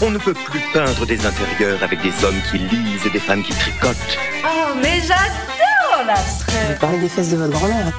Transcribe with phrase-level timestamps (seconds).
[0.00, 3.42] On ne peut plus peindre des intérieurs avec des hommes qui lisent et des femmes
[3.42, 3.96] qui tricotent.
[4.44, 7.92] Oh, mais j'adore l'abstrait Parlez des fesses de votre grand-mère.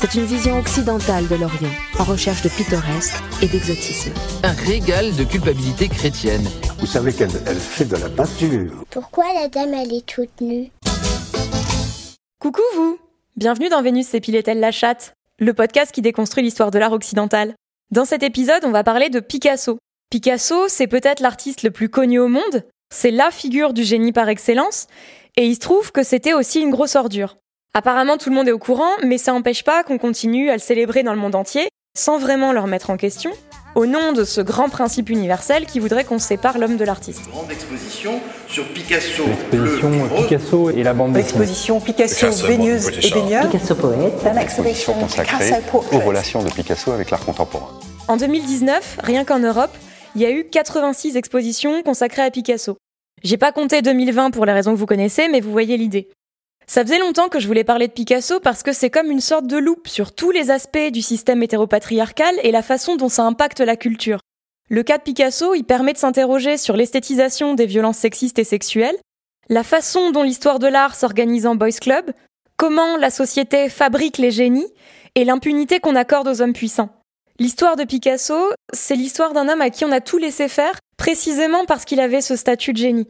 [0.00, 4.12] C'est une vision occidentale de l'Orient, en recherche de pittoresque et d'exotisme.
[4.44, 6.46] Un régal de culpabilité chrétienne.
[6.78, 8.84] Vous savez qu'elle elle fait de la peinture.
[8.90, 10.70] Pourquoi la dame elle est toute nue?
[12.38, 12.98] Coucou vous
[13.36, 17.54] Bienvenue dans Vénus s'épilait-elle la chatte, le podcast qui déconstruit l'histoire de l'art occidental.
[17.90, 19.78] Dans cet épisode, on va parler de Picasso.
[20.08, 24.28] Picasso, c'est peut-être l'artiste le plus connu au monde, c'est la figure du génie par
[24.28, 24.86] excellence,
[25.36, 27.38] et il se trouve que c'était aussi une grosse ordure.
[27.74, 30.60] Apparemment tout le monde est au courant, mais ça n'empêche pas qu'on continue à le
[30.60, 31.68] célébrer dans le monde entier,
[31.98, 33.32] sans vraiment le remettre en question,
[33.74, 37.28] au nom de ce grand principe universel qui voudrait qu'on sépare l'homme de l'artiste.
[37.28, 39.24] Grande exposition sur Picasso.
[39.50, 41.40] L'exposition Picasso et la bande dessinée.
[41.40, 43.50] L'exposition Picasso, baigneuse et baigneur.
[43.50, 44.14] Picasso poète.
[44.36, 47.70] L'exposition consacrée aux relations de Picasso avec l'art contemporain.
[48.06, 49.76] En 2019, rien qu'en Europe,
[50.16, 52.78] il y a eu 86 expositions consacrées à Picasso.
[53.22, 56.08] J'ai pas compté 2020 pour les raisons que vous connaissez, mais vous voyez l'idée.
[56.66, 59.46] Ça faisait longtemps que je voulais parler de Picasso parce que c'est comme une sorte
[59.46, 63.60] de loupe sur tous les aspects du système hétéropatriarcal et la façon dont ça impacte
[63.60, 64.20] la culture.
[64.70, 68.96] Le cas de Picasso, il permet de s'interroger sur l'esthétisation des violences sexistes et sexuelles,
[69.50, 72.10] la façon dont l'histoire de l'art s'organise en boys club,
[72.56, 74.72] comment la société fabrique les génies
[75.14, 76.95] et l'impunité qu'on accorde aux hommes puissants.
[77.38, 81.66] L'histoire de Picasso, c'est l'histoire d'un homme à qui on a tout laissé faire, précisément
[81.66, 83.08] parce qu'il avait ce statut de génie.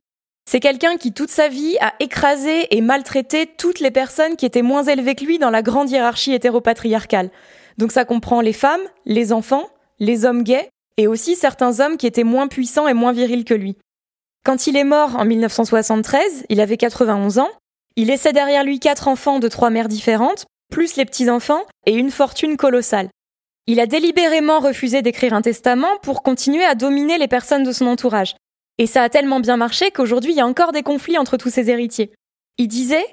[0.50, 4.62] C'est quelqu'un qui toute sa vie a écrasé et maltraité toutes les personnes qui étaient
[4.62, 7.30] moins élevées que lui dans la grande hiérarchie hétéropatriarcale.
[7.78, 9.68] Donc ça comprend les femmes, les enfants,
[10.00, 13.54] les hommes gays, et aussi certains hommes qui étaient moins puissants et moins virils que
[13.54, 13.76] lui.
[14.44, 17.50] Quand il est mort en 1973, il avait 91 ans,
[17.96, 22.10] il laissait derrière lui quatre enfants de trois mères différentes, plus les petits-enfants, et une
[22.10, 23.08] fortune colossale.
[23.68, 27.86] Il a délibérément refusé d'écrire un testament pour continuer à dominer les personnes de son
[27.86, 28.36] entourage.
[28.78, 31.50] Et ça a tellement bien marché qu'aujourd'hui il y a encore des conflits entre tous
[31.50, 32.12] ses héritiers.
[32.58, 33.04] Il disait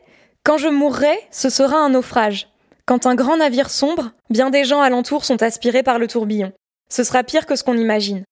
[0.44, 2.50] Quand je mourrai, ce sera un naufrage.
[2.86, 6.52] Quand un grand navire sombre, bien des gens alentour sont aspirés par le tourbillon.
[6.90, 8.24] Ce sera pire que ce qu'on imagine.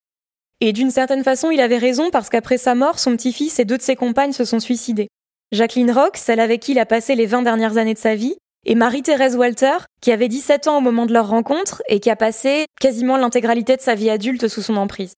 [0.59, 3.77] Et d'une certaine façon, il avait raison parce qu'après sa mort, son petit-fils et deux
[3.77, 5.07] de ses compagnes se sont suicidés.
[5.51, 8.35] Jacqueline Rox, celle avec qui il a passé les 20 dernières années de sa vie,
[8.65, 12.15] et Marie-Thérèse Walter, qui avait 17 ans au moment de leur rencontre et qui a
[12.15, 15.13] passé quasiment l'intégralité de sa vie adulte sous son emprise.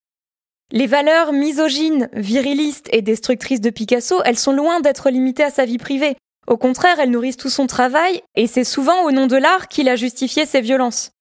[0.72, 5.66] Les valeurs misogynes, virilistes et destructrices de Picasso, elles sont loin d'être limitées à sa
[5.66, 6.16] vie privée.
[6.48, 9.88] Au contraire, elles nourrissent tout son travail, et c'est souvent au nom de l'art qu'il
[9.88, 11.12] a justifié ses violences.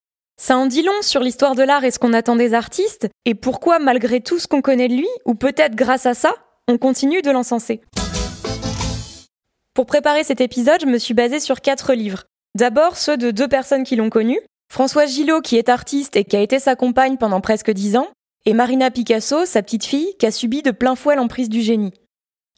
[0.40, 3.34] Ça en dit long sur l'histoire de l'art et ce qu'on attend des artistes, et
[3.34, 6.34] pourquoi, malgré tout ce qu'on connaît de lui, ou peut-être grâce à ça,
[6.66, 7.82] on continue de l'encenser.
[9.74, 12.24] Pour préparer cet épisode, je me suis basée sur quatre livres.
[12.54, 14.38] D'abord ceux de deux personnes qui l'ont connu,
[14.70, 18.08] Françoise Gillot qui est artiste et qui a été sa compagne pendant presque dix ans,
[18.44, 21.94] et Marina Picasso, sa petite fille, qui a subi de plein fouet l'emprise du génie.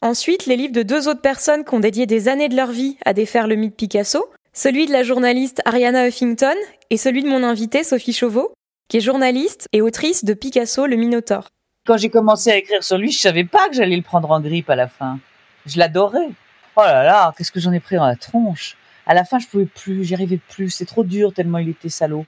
[0.01, 2.97] Ensuite, les livres de deux autres personnes qui ont dédié des années de leur vie
[3.05, 6.55] à défaire le mythe Picasso, celui de la journaliste Ariana Huffington
[6.89, 8.51] et celui de mon invitée Sophie Chauveau,
[8.89, 11.47] qui est journaliste et autrice de Picasso le Minotaure.
[11.87, 14.41] Quand j'ai commencé à écrire sur lui, je savais pas que j'allais le prendre en
[14.41, 15.17] grippe à la fin.
[15.65, 16.29] Je l'adorais.
[16.77, 18.75] Oh là là, qu'est-ce que j'en ai pris dans la tronche.
[19.05, 21.89] À la fin, je pouvais plus, j'y arrivais plus, c'est trop dur tellement il était
[21.89, 22.25] salaud.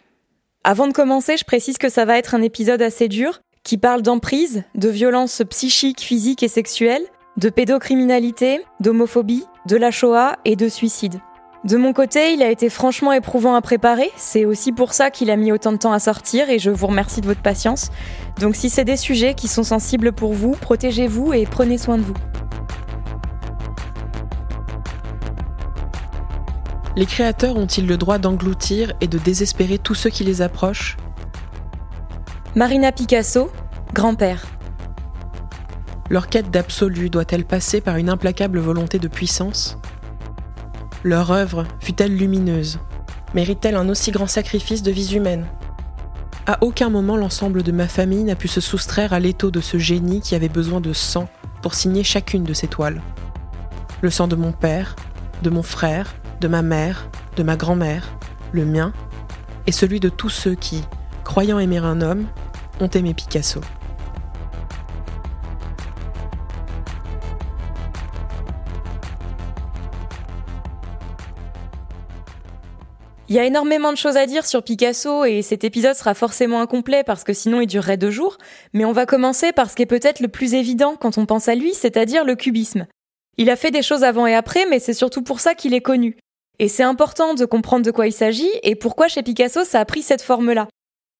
[0.64, 4.02] Avant de commencer, je précise que ça va être un épisode assez dur, qui parle
[4.02, 7.02] d'emprise, de violence psychique, physique et sexuelle,
[7.36, 11.20] de pédocriminalité, d'homophobie, de la Shoah et de suicide.
[11.66, 15.30] De mon côté, il a été franchement éprouvant à préparer, c'est aussi pour ça qu'il
[15.30, 17.90] a mis autant de temps à sortir et je vous remercie de votre patience.
[18.40, 22.04] Donc si c'est des sujets qui sont sensibles pour vous, protégez-vous et prenez soin de
[22.04, 22.16] vous.
[26.98, 30.98] Les créateurs ont-ils le droit d'engloutir et de désespérer tous ceux qui les approchent?
[32.56, 33.52] Marina Picasso,
[33.94, 34.48] grand-père.
[36.10, 39.78] Leur quête d'absolu doit-elle passer par une implacable volonté de puissance?
[41.04, 42.80] Leur œuvre fut-elle lumineuse?
[43.36, 45.46] Mérite-t-elle un aussi grand sacrifice de vie humaine
[46.48, 49.78] À aucun moment l'ensemble de ma famille n'a pu se soustraire à l'étau de ce
[49.78, 51.30] génie qui avait besoin de sang
[51.62, 53.04] pour signer chacune de ces toiles.
[54.02, 54.96] Le sang de mon père,
[55.44, 58.18] de mon frère, de ma mère, de ma grand-mère,
[58.52, 58.94] le mien,
[59.66, 60.84] et celui de tous ceux qui,
[61.24, 62.28] croyant aimer un homme,
[62.80, 63.62] ont aimé Picasso.
[73.30, 76.62] Il y a énormément de choses à dire sur Picasso et cet épisode sera forcément
[76.62, 78.38] incomplet parce que sinon il durerait deux jours,
[78.72, 81.50] mais on va commencer par ce qui est peut-être le plus évident quand on pense
[81.50, 82.88] à lui, c'est-à-dire le cubisme.
[83.38, 85.82] Il a fait des choses avant et après, mais c'est surtout pour ça qu'il est
[85.82, 86.16] connu.
[86.60, 89.86] Et c'est important de comprendre de quoi il s'agit et pourquoi chez Picasso ça a
[89.86, 90.68] pris cette forme-là.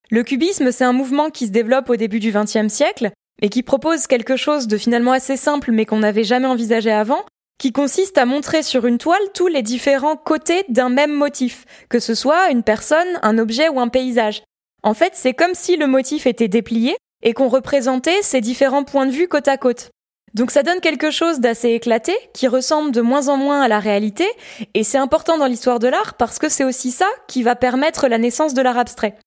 [0.10, 3.12] Le cubisme, c'est un mouvement qui se développe au début du XXe siècle
[3.42, 7.24] et qui propose quelque chose de finalement assez simple mais qu'on n'avait jamais envisagé avant,
[7.60, 12.00] qui consiste à montrer sur une toile tous les différents côtés d'un même motif, que
[12.00, 14.44] ce soit une personne, un objet ou un paysage.
[14.84, 19.06] En fait, c'est comme si le motif était déplié et qu'on représentait ces différents points
[19.06, 19.90] de vue côte à côte.
[20.38, 23.80] Donc ça donne quelque chose d'assez éclaté, qui ressemble de moins en moins à la
[23.80, 24.28] réalité,
[24.76, 28.08] et c'est important dans l'histoire de l'art parce que c'est aussi ça qui va permettre
[28.08, 29.18] la naissance de l'art abstrait.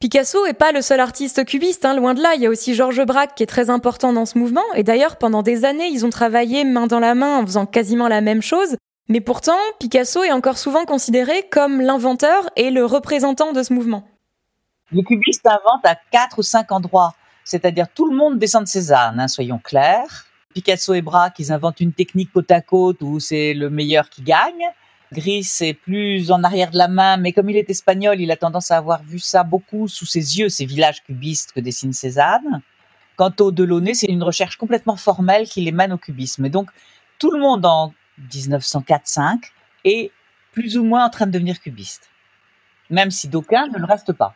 [0.00, 2.34] Picasso est pas le seul artiste cubiste, hein, loin de là.
[2.34, 4.64] Il y a aussi Georges Braque qui est très important dans ce mouvement.
[4.74, 8.08] Et d'ailleurs, pendant des années, ils ont travaillé main dans la main en faisant quasiment
[8.08, 8.76] la même chose.
[9.08, 14.08] Mais pourtant, Picasso est encore souvent considéré comme l'inventeur et le représentant de ce mouvement.
[14.90, 17.14] Les cubistes inventent à quatre ou cinq endroits.
[17.44, 20.29] C'est-à-dire tout le monde descend de Cézanne, hein, soyons clairs.
[20.54, 24.22] Picasso et Braque, ils inventent une technique côte à côte où c'est le meilleur qui
[24.22, 24.66] gagne.
[25.12, 28.36] Gris c'est plus en arrière de la main, mais comme il est espagnol, il a
[28.36, 32.62] tendance à avoir vu ça beaucoup sous ses yeux, ces villages cubistes que dessine Cézanne.
[33.16, 36.44] Quant au Delaunay, c'est une recherche complètement formelle qui les mène au cubisme.
[36.46, 36.70] Et donc,
[37.18, 37.92] tout le monde en
[38.32, 39.40] 1904-5
[39.84, 40.10] est
[40.52, 42.08] plus ou moins en train de devenir cubiste.
[42.88, 44.34] Même si d'aucuns ne le restent pas.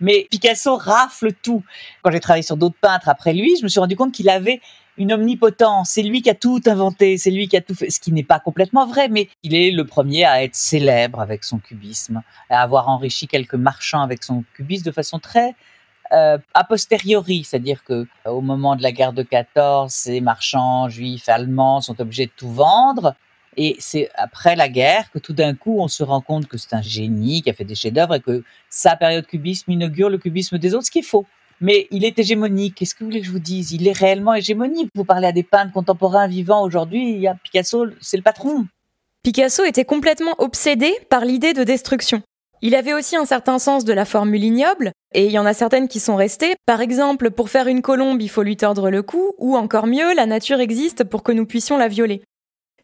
[0.00, 1.62] Mais Picasso rafle tout.
[2.02, 4.60] Quand j'ai travaillé sur d'autres peintres après lui, je me suis rendu compte qu'il avait
[4.98, 5.90] une omnipotence.
[5.90, 8.24] C'est lui qui a tout inventé, c'est lui qui a tout fait, ce qui n'est
[8.24, 12.62] pas complètement vrai, mais il est le premier à être célèbre avec son cubisme, à
[12.62, 15.54] avoir enrichi quelques marchands avec son cubisme de façon très
[16.12, 20.88] euh, a posteriori, c'est-à-dire que euh, au moment de la guerre de 14, ces marchands
[20.88, 23.14] juifs allemands sont obligés de tout vendre.
[23.58, 26.74] Et c'est après la guerre que tout d'un coup, on se rend compte que c'est
[26.74, 30.58] un génie qui a fait des chefs-d'œuvre et que sa période cubisme inaugure le cubisme
[30.58, 31.26] des autres, ce qui est faux
[31.60, 32.76] mais il est hégémonique.
[32.76, 33.72] Qu'est-ce que vous voulez que je vous dise?
[33.72, 34.90] Il est réellement hégémonique.
[34.94, 38.66] Vous parlez à des peintres contemporains vivants aujourd'hui, il y a Picasso, c'est le patron.
[39.22, 42.22] Picasso était complètement obsédé par l'idée de destruction.
[42.60, 45.54] Il avait aussi un certain sens de la formule ignoble, et il y en a
[45.54, 46.56] certaines qui sont restées.
[46.66, 50.14] Par exemple, pour faire une colombe, il faut lui tordre le cou, ou encore mieux,
[50.14, 52.22] la nature existe pour que nous puissions la violer.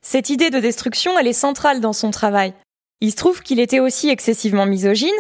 [0.00, 2.54] Cette idée de destruction, elle est centrale dans son travail.
[3.00, 5.10] Il se trouve qu'il était aussi excessivement misogyne.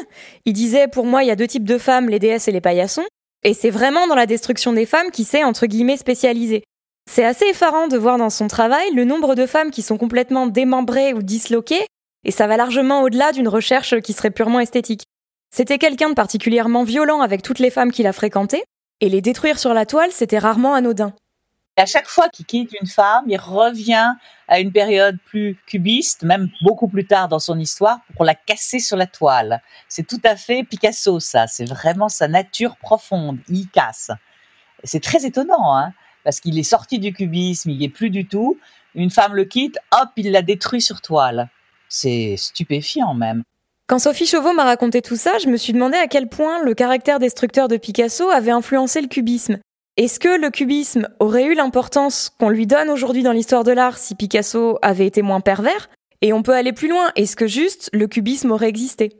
[0.44, 2.60] Il disait, pour moi, il y a deux types de femmes, les déesses et les
[2.60, 3.04] paillassons.
[3.44, 6.64] Et c'est vraiment dans la destruction des femmes qui s'est, entre guillemets, spécialisé.
[7.10, 10.46] C'est assez effarant de voir dans son travail le nombre de femmes qui sont complètement
[10.46, 11.86] démembrées ou disloquées,
[12.24, 15.04] et ça va largement au-delà d'une recherche qui serait purement esthétique.
[15.54, 18.64] C'était quelqu'un de particulièrement violent avec toutes les femmes qu'il a fréquentées,
[19.00, 21.12] et les détruire sur la toile, c'était rarement anodin
[21.76, 24.14] à chaque fois qu'il quitte une femme, il revient
[24.46, 28.78] à une période plus cubiste, même beaucoup plus tard dans son histoire, pour la casser
[28.78, 29.60] sur la toile.
[29.88, 31.46] C'est tout à fait Picasso, ça.
[31.46, 33.38] C'est vraiment sa nature profonde.
[33.48, 34.10] Il casse.
[34.84, 35.92] C'est très étonnant, hein,
[36.22, 38.58] parce qu'il est sorti du cubisme, il n'y est plus du tout.
[38.94, 41.48] Une femme le quitte, hop, il la détruit sur toile.
[41.88, 43.42] C'est stupéfiant même.
[43.86, 46.74] Quand Sophie Chauveau m'a raconté tout ça, je me suis demandé à quel point le
[46.74, 49.58] caractère destructeur de Picasso avait influencé le cubisme.
[49.96, 53.96] Est-ce que le cubisme aurait eu l'importance qu'on lui donne aujourd'hui dans l'histoire de l'art
[53.96, 55.88] si Picasso avait été moins pervers?
[56.20, 57.12] Et on peut aller plus loin.
[57.14, 59.12] Est-ce que juste le cubisme aurait existé?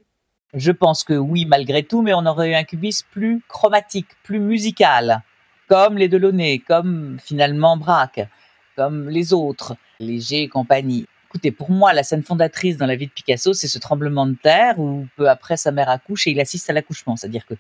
[0.53, 4.41] Je pense que oui, malgré tout, mais on aurait eu un cubisme plus chromatique, plus
[4.41, 5.23] musical,
[5.69, 8.29] comme les Delaunay, comme finalement Braque,
[8.75, 11.07] comme les autres, Léger et compagnie.
[11.29, 14.35] Écoutez, pour moi, la scène fondatrice dans la vie de Picasso, c'est ce tremblement de
[14.35, 17.15] terre où peu après sa mère accouche et il assiste à l'accouchement.
[17.15, 17.55] C'est-à-dire que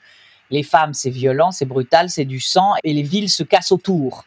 [0.50, 4.24] les femmes, c'est violent, c'est brutal, c'est du sang, et les villes se cassent autour.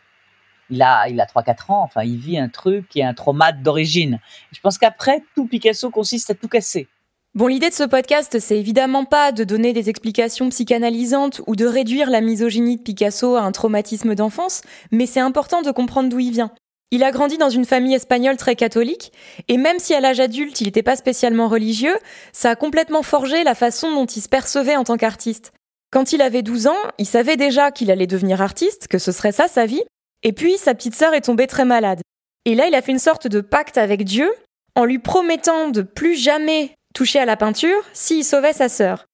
[0.69, 3.61] Il a, il a 3-4 ans, enfin, il vit un truc qui est un traumate
[3.61, 4.19] d'origine.
[4.51, 6.87] Je pense qu'après, tout Picasso consiste à tout casser.
[7.35, 11.65] Bon, l'idée de ce podcast, c'est évidemment pas de donner des explications psychanalysantes ou de
[11.65, 16.19] réduire la misogynie de Picasso à un traumatisme d'enfance, mais c'est important de comprendre d'où
[16.19, 16.51] il vient.
[16.89, 19.11] Il a grandi dans une famille espagnole très catholique,
[19.49, 21.97] et même si à l'âge adulte il n'était pas spécialement religieux,
[22.31, 25.51] ça a complètement forgé la façon dont il se percevait en tant qu'artiste.
[25.91, 29.31] Quand il avait 12 ans, il savait déjà qu'il allait devenir artiste, que ce serait
[29.31, 29.83] ça sa vie,
[30.23, 32.01] et puis sa petite sœur est tombée très malade.
[32.45, 34.29] Et là, il a fait une sorte de pacte avec Dieu
[34.75, 39.05] en lui promettant de plus jamais toucher à la peinture s'il sauvait sa sœur.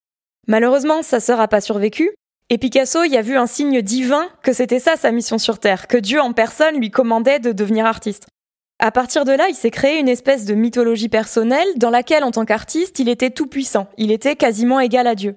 [0.46, 2.10] Malheureusement, sa sœur a pas survécu,
[2.50, 5.86] et Picasso y a vu un signe divin que c'était ça sa mission sur Terre,
[5.86, 8.26] que Dieu en personne lui commandait de devenir artiste.
[8.80, 12.32] À partir de là, il s'est créé une espèce de mythologie personnelle dans laquelle, en
[12.32, 15.36] tant qu'artiste, il était tout puissant, il était quasiment égal à Dieu.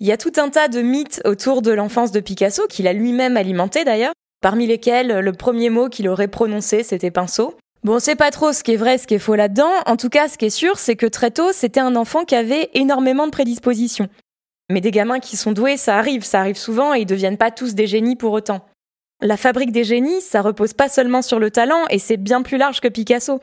[0.00, 2.94] Il y a tout un tas de mythes autour de l'enfance de Picasso, qu'il a
[2.94, 7.54] lui-même alimenté d'ailleurs, parmi lesquels le premier mot qu'il aurait prononcé c'était pinceau.
[7.84, 9.72] Bon, c'est pas trop ce qui est vrai, ce qui est faux là-dedans.
[9.86, 12.34] En tout cas, ce qui est sûr, c'est que très tôt, c'était un enfant qui
[12.34, 14.08] avait énormément de prédispositions.
[14.70, 17.50] Mais des gamins qui sont doués, ça arrive, ça arrive souvent et ils deviennent pas
[17.50, 18.64] tous des génies pour autant.
[19.20, 22.56] La fabrique des génies, ça repose pas seulement sur le talent et c'est bien plus
[22.56, 23.40] large que Picasso.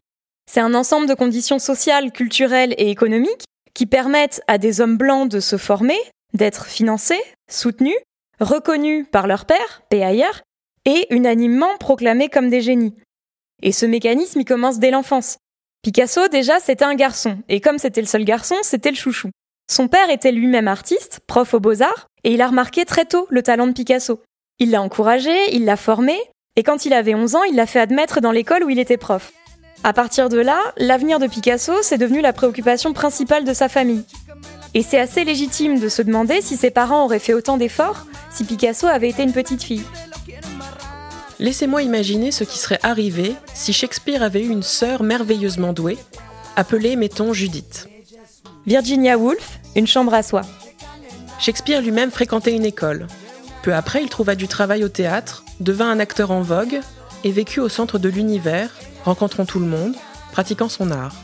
[0.49, 3.45] C'est un ensemble de conditions sociales, culturelles et économiques
[3.75, 5.99] qui permettent à des hommes blancs de se former,
[6.33, 7.97] d'être financés, soutenus,
[8.39, 10.41] reconnus par leur père, ailleurs,
[10.85, 12.95] et unanimement proclamés comme des génies.
[13.61, 15.37] Et ce mécanisme, il commence dès l'enfance.
[15.81, 19.29] Picasso, déjà, c'était un garçon, et comme c'était le seul garçon, c'était le chouchou.
[19.69, 23.43] Son père était lui-même artiste, prof aux beaux-arts, et il a remarqué très tôt le
[23.43, 24.21] talent de Picasso.
[24.59, 26.17] Il l'a encouragé, il l'a formé,
[26.55, 28.97] et quand il avait 11 ans, il l'a fait admettre dans l'école où il était
[28.97, 29.31] prof.
[29.83, 34.05] À partir de là, l'avenir de Picasso, c'est devenu la préoccupation principale de sa famille.
[34.77, 38.43] Et c'est assez légitime de se demander si ses parents auraient fait autant d'efforts si
[38.43, 39.81] Picasso avait été une petite fille.
[41.39, 45.97] Laissez-moi imaginer ce qui serait arrivé si Shakespeare avait eu une sœur merveilleusement douée,
[46.55, 47.89] appelée, mettons, Judith.
[48.67, 50.41] Virginia Woolf, une chambre à soi.
[51.39, 53.07] Shakespeare lui-même fréquentait une école.
[53.63, 56.81] Peu après, il trouva du travail au théâtre, devint un acteur en vogue
[57.23, 58.69] et vécut au centre de l'univers,
[59.05, 59.95] rencontrant tout le monde,
[60.33, 61.15] pratiquant son art.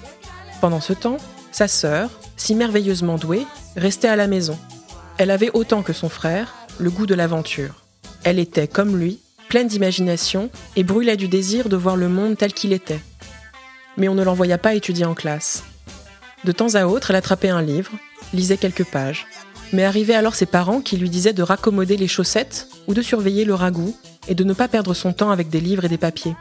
[0.60, 1.17] Pendant ce temps,
[1.55, 3.45] sa sœur, si merveilleusement douée,
[3.75, 4.57] restait à la maison.
[5.17, 7.83] Elle avait autant que son frère le goût de l'aventure.
[8.24, 9.19] Elle était, comme lui,
[9.50, 13.01] pleine d'imagination et brûlait du désir de voir le monde tel qu'il était.
[13.98, 15.63] Mais on ne l'envoya pas étudier en classe.
[16.43, 17.91] De temps à autre, elle attrapait un livre,
[18.33, 19.27] lisait quelques pages,
[19.72, 23.45] mais arrivaient alors ses parents qui lui disaient de raccommoder les chaussettes ou de surveiller
[23.45, 23.95] le ragoût
[24.27, 26.36] et de ne pas perdre son temps avec des livres et des papiers.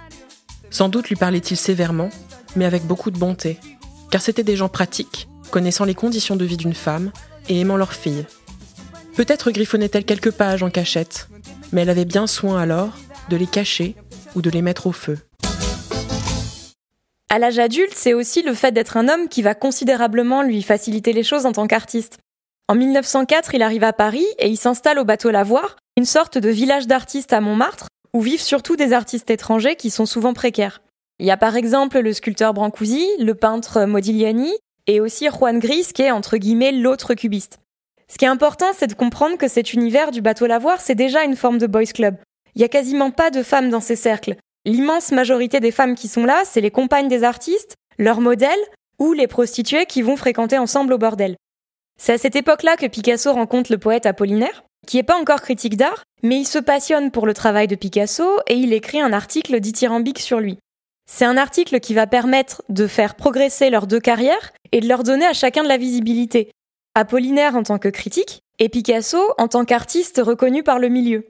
[0.70, 2.08] Sans doute lui parlait-il sévèrement,
[2.56, 3.58] mais avec beaucoup de bonté,
[4.12, 7.10] car c'étaient des gens pratiques, connaissant les conditions de vie d'une femme
[7.48, 8.26] et aimant leur fille.
[9.16, 11.28] Peut-être griffonnait-elle quelques pages en cachette,
[11.72, 12.98] mais elle avait bien soin alors
[13.30, 13.96] de les cacher
[14.36, 15.18] ou de les mettre au feu.
[17.30, 21.14] À l'âge adulte, c'est aussi le fait d'être un homme qui va considérablement lui faciliter
[21.14, 22.18] les choses en tant qu'artiste.
[22.68, 26.50] En 1904, il arrive à Paris et il s'installe au bateau Lavoir, une sorte de
[26.50, 30.82] village d'artistes à Montmartre, où vivent surtout des artistes étrangers qui sont souvent précaires.
[31.22, 34.50] Il y a par exemple le sculpteur Brancusi, le peintre Modigliani,
[34.88, 37.60] et aussi Juan Gris, qui est entre guillemets l'autre cubiste.
[38.08, 41.22] Ce qui est important, c'est de comprendre que cet univers du bateau Lavoir, c'est déjà
[41.22, 42.16] une forme de boys club.
[42.56, 44.34] Il y a quasiment pas de femmes dans ces cercles.
[44.64, 48.50] L'immense majorité des femmes qui sont là, c'est les compagnes des artistes, leurs modèles,
[48.98, 51.36] ou les prostituées qui vont fréquenter ensemble au bordel.
[52.00, 55.76] C'est à cette époque-là que Picasso rencontre le poète Apollinaire, qui n'est pas encore critique
[55.76, 59.60] d'art, mais il se passionne pour le travail de Picasso et il écrit un article
[59.60, 60.58] dithyrambique sur lui.
[61.06, 65.02] C'est un article qui va permettre de faire progresser leurs deux carrières et de leur
[65.02, 66.50] donner à chacun de la visibilité.
[66.94, 71.26] Apollinaire en tant que critique et Picasso en tant qu'artiste reconnu par le milieu.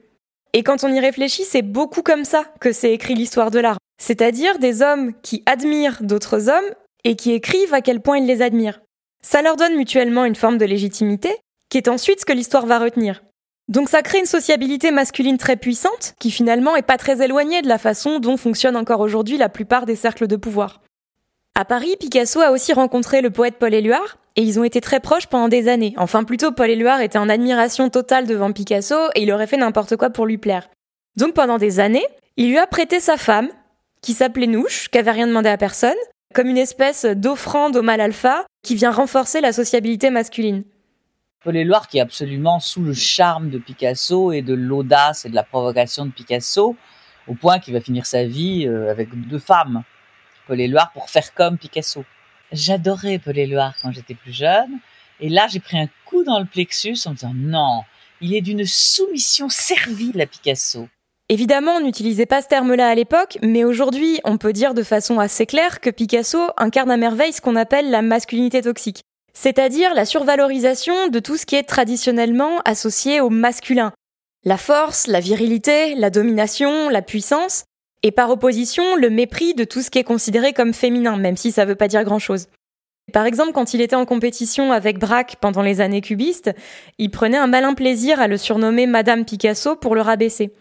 [0.53, 3.79] Et quand on y réfléchit, c'est beaucoup comme ça que c'est écrit l'histoire de l'art.
[4.01, 6.75] C'est-à-dire des hommes qui admirent d'autres hommes
[7.05, 8.83] et qui écrivent à quel point ils les admirent.
[9.25, 11.35] Ça leur donne mutuellement une forme de légitimité,
[11.69, 13.23] qui est ensuite ce que l'histoire va retenir.
[13.69, 17.69] Donc ça crée une sociabilité masculine très puissante, qui finalement est pas très éloignée de
[17.69, 20.81] la façon dont fonctionnent encore aujourd'hui la plupart des cercles de pouvoir.
[21.55, 25.01] À Paris, Picasso a aussi rencontré le poète Paul Éluard, et ils ont été très
[25.01, 25.95] proches pendant des années.
[25.99, 29.97] Enfin plutôt, Paul Éluard était en admiration totale devant Picasso, et il aurait fait n'importe
[29.97, 30.69] quoi pour lui plaire.
[31.17, 33.51] Donc pendant des années, il lui a prêté sa femme,
[34.01, 35.93] qui s'appelait Nouche, qui avait rien demandé à personne,
[36.35, 40.65] comme une espèce d'offrande au mal alpha, qui vient renforcer la sociabilité masculine.
[41.45, 45.35] Paul Éluard qui est absolument sous le charme de Picasso et de l'audace et de
[45.35, 46.77] la provocation de Picasso,
[47.27, 49.83] au point qu'il va finir sa vie euh, avec deux femmes.
[50.47, 52.05] Paul Éluard pour faire comme Picasso.
[52.53, 54.79] J'adorais Paul Éluard quand j'étais plus jeune,
[55.21, 57.83] et là j'ai pris un coup dans le plexus en me disant non,
[58.21, 60.89] il est d'une soumission servile à Picasso.
[61.29, 65.19] Évidemment, on n'utilisait pas ce terme-là à l'époque, mais aujourd'hui, on peut dire de façon
[65.19, 69.03] assez claire que Picasso incarne à merveille ce qu'on appelle la masculinité toxique,
[69.35, 73.93] c'est-à-dire la survalorisation de tout ce qui est traditionnellement associé au masculin.
[74.45, 77.65] La force, la virilité, la domination, la puissance,
[78.03, 81.53] et par opposition, le mépris de tout ce qui est considéré comme féminin, même si
[81.53, 82.49] ça veut pas dire grand-chose.
[83.13, 86.51] Par exemple, quand il était en compétition avec Braque pendant les années cubistes,
[86.99, 90.53] il prenait un malin plaisir à le surnommer Madame Picasso pour le rabaisser.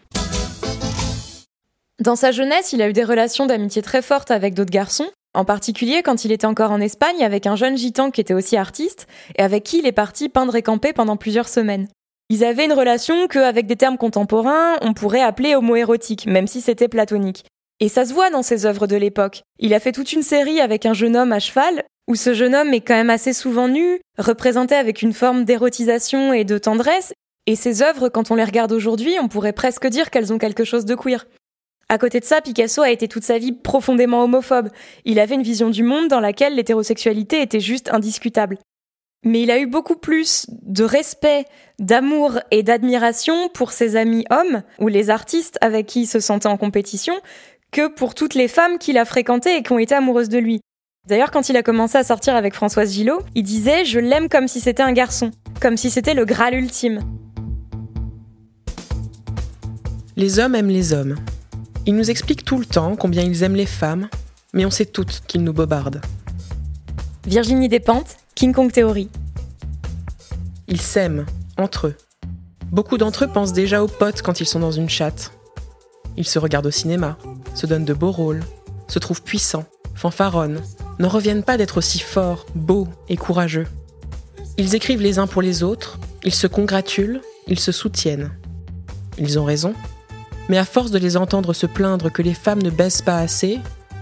[2.00, 5.44] Dans sa jeunesse, il a eu des relations d'amitié très fortes avec d'autres garçons, en
[5.44, 9.06] particulier quand il était encore en Espagne avec un jeune gitan qui était aussi artiste
[9.36, 11.88] et avec qui il est parti peindre et camper pendant plusieurs semaines.
[12.28, 16.60] Ils avaient une relation que, avec des termes contemporains, on pourrait appeler homoérotique, même si
[16.60, 17.44] c'était platonique.
[17.80, 19.42] Et ça se voit dans ses œuvres de l'époque.
[19.58, 22.54] Il a fait toute une série avec un jeune homme à cheval, où ce jeune
[22.54, 27.12] homme est quand même assez souvent nu, représenté avec une forme d'érotisation et de tendresse,
[27.46, 30.64] et ses œuvres, quand on les regarde aujourd'hui, on pourrait presque dire qu'elles ont quelque
[30.64, 31.26] chose de queer.
[31.92, 34.70] À côté de ça, Picasso a été toute sa vie profondément homophobe.
[35.04, 38.56] Il avait une vision du monde dans laquelle l'hétérosexualité était juste indiscutable.
[39.26, 41.44] Mais il a eu beaucoup plus de respect,
[41.78, 46.46] d'amour et d'admiration pour ses amis hommes ou les artistes avec qui il se sentait
[46.46, 47.12] en compétition
[47.72, 50.62] que pour toutes les femmes qu'il a fréquentées et qui ont été amoureuses de lui.
[51.10, 54.48] D'ailleurs, quand il a commencé à sortir avec Françoise Gillot, il disait Je l'aime comme
[54.48, 55.30] si c'était un garçon,
[55.60, 57.00] comme si c'était le Graal ultime.
[60.16, 61.16] Les hommes aiment les hommes.
[61.84, 64.08] Ils nous expliquent tout le temps combien ils aiment les femmes,
[64.52, 66.00] mais on sait toutes qu'ils nous bobardent.
[67.26, 69.08] Virginie Despentes, King Kong Theory.
[70.68, 71.96] Ils s'aiment, entre eux.
[72.70, 75.32] Beaucoup d'entre eux pensent déjà aux potes quand ils sont dans une chatte.
[76.16, 77.18] Ils se regardent au cinéma,
[77.54, 78.44] se donnent de beaux rôles,
[78.86, 80.62] se trouvent puissants, fanfaronnent,
[81.00, 83.66] n'en reviennent pas d'être aussi forts, beaux et courageux.
[84.56, 88.30] Ils écrivent les uns pour les autres, ils se congratulent, ils se soutiennent.
[89.18, 89.74] Ils ont raison,
[90.48, 93.60] mais à force de les entendre se plaindre que les femmes ne baissent pas assez,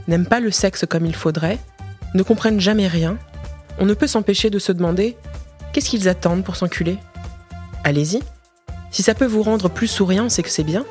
[0.09, 1.59] n'aiment pas le sexe comme il faudrait,
[2.15, 3.19] ne comprennent jamais rien,
[3.79, 5.17] on ne peut s'empêcher de se demander
[5.73, 6.99] qu'est-ce qu'ils attendent pour s'enculer
[7.85, 8.21] Allez-y.
[8.91, 10.85] Si ça peut vous rendre plus souriant, c'est que c'est bien.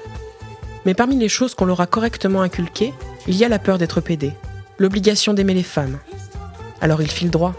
[0.85, 2.93] Mais parmi les choses qu'on leur a correctement inculquées,
[3.27, 4.33] il y a la peur d'être pédé,
[4.77, 5.99] l'obligation d'aimer les femmes.
[6.81, 7.53] Alors ils filent droit,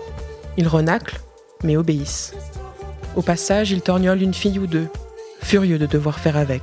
[0.56, 1.20] ils renaclent,
[1.62, 2.32] mais obéissent.
[3.16, 4.88] Au passage, ils torgnolent une fille ou deux,
[5.42, 6.62] furieux de devoir faire avec.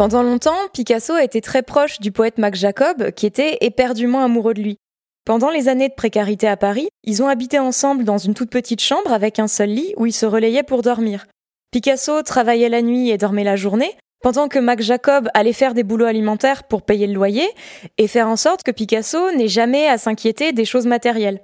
[0.00, 4.54] Pendant longtemps, Picasso a été très proche du poète Max Jacob, qui était éperdument amoureux
[4.54, 4.78] de lui.
[5.26, 8.80] Pendant les années de précarité à Paris, ils ont habité ensemble dans une toute petite
[8.80, 11.26] chambre avec un seul lit où ils se relayaient pour dormir.
[11.70, 15.84] Picasso travaillait la nuit et dormait la journée, pendant que Max Jacob allait faire des
[15.84, 17.50] boulots alimentaires pour payer le loyer
[17.98, 21.42] et faire en sorte que Picasso n'ait jamais à s'inquiéter des choses matérielles.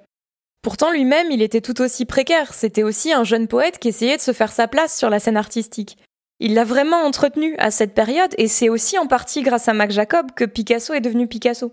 [0.63, 4.23] Pourtant lui-même, il était tout aussi précaire, c'était aussi un jeune poète qui essayait de
[4.23, 5.99] se faire sa place sur la scène artistique.
[6.39, 9.95] Il l'a vraiment entretenu à cette période et c'est aussi en partie grâce à Max
[9.95, 11.73] Jacob que Picasso est devenu Picasso.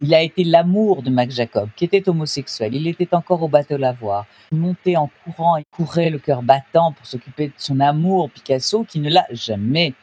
[0.00, 2.76] Il a été l'amour de Max Jacob, qui était homosexuel.
[2.76, 4.26] Il était encore au bateau Lavoir.
[4.52, 8.84] Il montait en courant et courait le cœur battant pour s'occuper de son amour, Picasso,
[8.84, 9.94] qui ne l'a jamais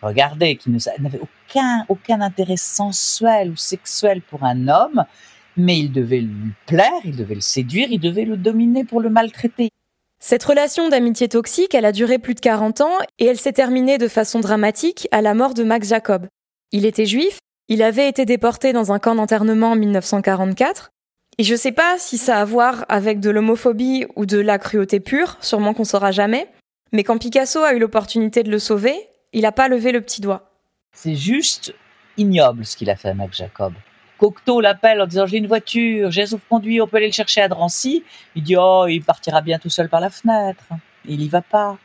[0.00, 5.04] regardé, qui n'avait aucun, aucun intérêt sensuel ou sexuel pour un homme,
[5.56, 9.10] mais il devait lui plaire, il devait le séduire, il devait le dominer pour le
[9.10, 9.70] maltraiter.
[10.26, 13.98] Cette relation d'amitié toxique, elle a duré plus de 40 ans et elle s'est terminée
[13.98, 16.28] de façon dramatique à la mort de Max Jacob.
[16.72, 20.92] Il était juif, il avait été déporté dans un camp d'internement en 1944,
[21.36, 24.58] et je sais pas si ça a à voir avec de l'homophobie ou de la
[24.58, 26.48] cruauté pure, sûrement qu'on saura jamais,
[26.92, 28.96] mais quand Picasso a eu l'opportunité de le sauver,
[29.34, 30.52] il n'a pas levé le petit doigt.
[30.92, 31.74] C'est juste
[32.16, 33.74] ignoble ce qu'il a fait à Max Jacob.
[34.18, 37.48] Cocteau l'appelle en disant j'ai une voiture, j'ai sauf-conduit, on peut aller le chercher à
[37.48, 38.04] Drancy.
[38.36, 40.64] Il dit oh il partira bien tout seul par la fenêtre.
[41.04, 41.76] il y va pas.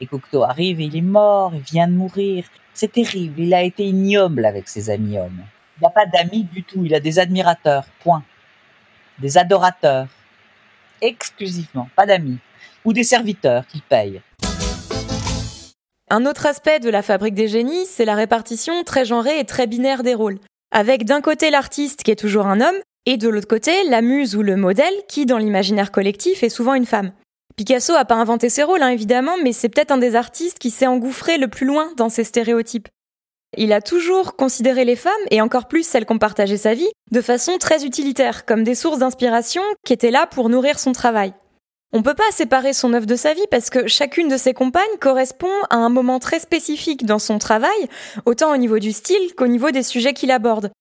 [0.00, 2.44] Et Cocteau arrive et il est mort, il vient de mourir.
[2.72, 5.44] C'est terrible, il a été ignoble avec ses amis hommes.
[5.78, 8.24] Il n'a pas d'amis du tout, il a des admirateurs, point.
[9.20, 10.08] Des adorateurs.
[11.00, 12.38] Exclusivement, pas d'amis.
[12.84, 14.20] Ou des serviteurs qu'il paye.
[16.10, 19.66] Un autre aspect de la fabrique des génies, c'est la répartition très genrée et très
[19.66, 20.38] binaire des rôles
[20.74, 24.34] avec d'un côté l'artiste qui est toujours un homme, et de l'autre côté la muse
[24.34, 27.12] ou le modèle qui, dans l'imaginaire collectif, est souvent une femme.
[27.56, 30.70] Picasso a pas inventé ses rôles, hein, évidemment, mais c'est peut-être un des artistes qui
[30.70, 32.88] s'est engouffré le plus loin dans ces stéréotypes.
[33.56, 36.90] Il a toujours considéré les femmes, et encore plus celles qui ont partagé sa vie,
[37.12, 41.34] de façon très utilitaire, comme des sources d'inspiration qui étaient là pour nourrir son travail.
[41.96, 44.82] On peut pas séparer son œuvre de sa vie parce que chacune de ses compagnes
[45.00, 47.70] correspond à un moment très spécifique dans son travail,
[48.26, 50.72] autant au niveau du style qu'au niveau des sujets qu'il aborde.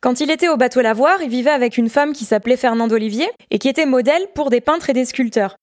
[0.00, 3.28] Quand il était au bateau Lavoir, il vivait avec une femme qui s'appelait Fernande Olivier
[3.50, 5.56] et qui était modèle pour des peintres et des sculpteurs.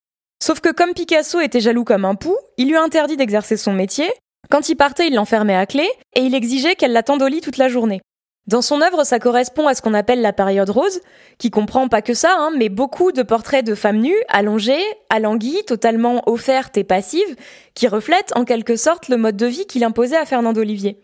[0.43, 4.07] Sauf que comme Picasso était jaloux comme un pou, il lui interdit d'exercer son métier.
[4.51, 7.57] Quand il partait, il l'enfermait à clé et il exigeait qu'elle l'attende au lit toute
[7.57, 8.01] la journée.
[8.49, 11.01] Dans son œuvre, ça correspond à ce qu'on appelle la période rose,
[11.37, 15.63] qui comprend pas que ça, hein, mais beaucoup de portraits de femmes nues, allongées, alanguies,
[15.67, 17.35] totalement offertes et passives,
[17.75, 20.97] qui reflètent en quelque sorte le mode de vie qu'il imposait à Fernand Olivier.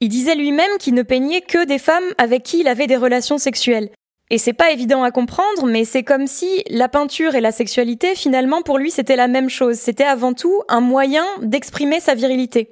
[0.00, 3.36] Il disait lui-même qu'il ne peignait que des femmes avec qui il avait des relations
[3.36, 3.90] sexuelles.
[4.30, 8.14] Et c'est pas évident à comprendre, mais c'est comme si la peinture et la sexualité,
[8.14, 9.76] finalement, pour lui, c'était la même chose.
[9.76, 12.70] C'était avant tout un moyen d'exprimer sa virilité.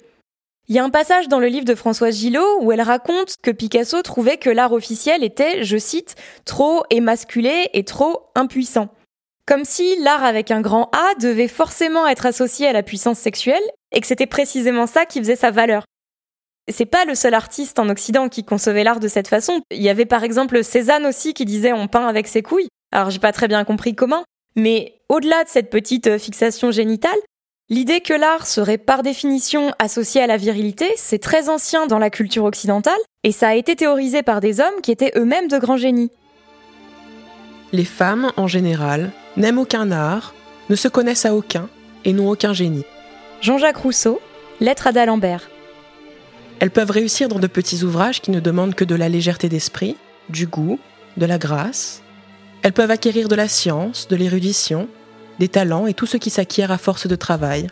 [0.71, 3.51] Il y a un passage dans le livre de Françoise Gillot où elle raconte que
[3.51, 8.91] Picasso trouvait que l'art officiel était, je cite, trop émasculé et trop impuissant.
[9.47, 13.63] Comme si l'art avec un grand A devait forcément être associé à la puissance sexuelle
[13.93, 15.85] et que c'était précisément ça qui faisait sa valeur.
[16.71, 19.63] C'est pas le seul artiste en Occident qui concevait l'art de cette façon.
[19.71, 22.69] Il y avait par exemple Cézanne aussi qui disait on peint avec ses couilles.
[22.93, 27.19] Alors j'ai pas très bien compris comment, mais au-delà de cette petite fixation génitale,
[27.71, 32.11] l'idée que l'art serait par définition associé à la virilité, c'est très ancien dans la
[32.11, 35.77] culture occidentale et ça a été théorisé par des hommes qui étaient eux-mêmes de grands
[35.77, 36.11] génies.
[37.73, 40.35] Les femmes, en général, n'aiment aucun art,
[40.71, 41.69] ne se connaissent à aucun
[42.05, 42.85] et n'ont aucun génie.
[43.43, 44.21] Jean-Jacques Rousseau,
[44.61, 45.51] Lettre à d'Alembert.
[46.61, 49.97] Elles peuvent réussir dans de petits ouvrages qui ne demandent que de la légèreté d'esprit,
[50.29, 50.81] du goût,
[51.17, 52.03] de la grâce.
[52.63, 54.89] Elles peuvent acquérir de la science, de l'érudition,
[55.39, 57.69] des talents et tout ce qui s'acquiert à force de travail.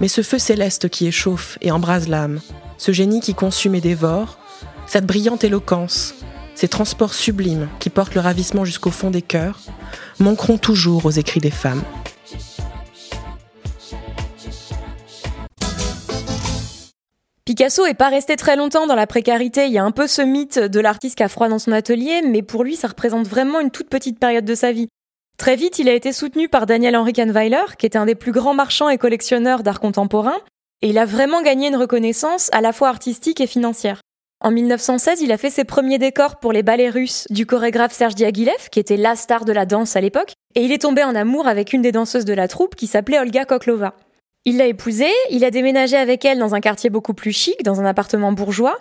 [0.00, 2.40] Mais ce feu céleste qui échauffe et embrase l'âme,
[2.78, 4.38] ce génie qui consume et dévore,
[4.86, 6.14] cette brillante éloquence,
[6.54, 9.60] ces transports sublimes qui portent le ravissement jusqu'au fond des cœurs,
[10.18, 11.82] manqueront toujours aux écrits des femmes.
[17.46, 19.66] Picasso est pas resté très longtemps dans la précarité.
[19.66, 22.20] Il y a un peu ce mythe de l'artiste qui a froid dans son atelier,
[22.22, 24.88] mais pour lui, ça représente vraiment une toute petite période de sa vie.
[25.38, 28.32] Très vite, il a été soutenu par Daniel Henry Kahnweiler, qui était un des plus
[28.32, 30.36] grands marchands et collectionneurs d'art contemporain,
[30.82, 34.00] et il a vraiment gagné une reconnaissance à la fois artistique et financière.
[34.40, 38.14] En 1916, il a fait ses premiers décors pour les ballets russes du chorégraphe Serge
[38.14, 41.14] Diaghilev, qui était la star de la danse à l'époque, et il est tombé en
[41.14, 43.94] amour avec une des danseuses de la troupe qui s'appelait Olga Koklova.
[44.44, 47.80] Il l'a épousée, il a déménagé avec elle dans un quartier beaucoup plus chic, dans
[47.80, 48.78] un appartement bourgeois,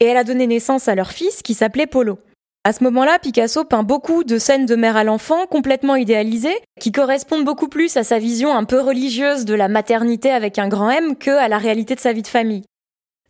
[0.00, 2.18] et elle a donné naissance à leur fils qui s'appelait Polo.
[2.64, 6.92] À ce moment-là, Picasso peint beaucoup de scènes de mère à l'enfant complètement idéalisées, qui
[6.92, 10.90] correspondent beaucoup plus à sa vision un peu religieuse de la maternité avec un grand
[10.90, 12.64] M que à la réalité de sa vie de famille.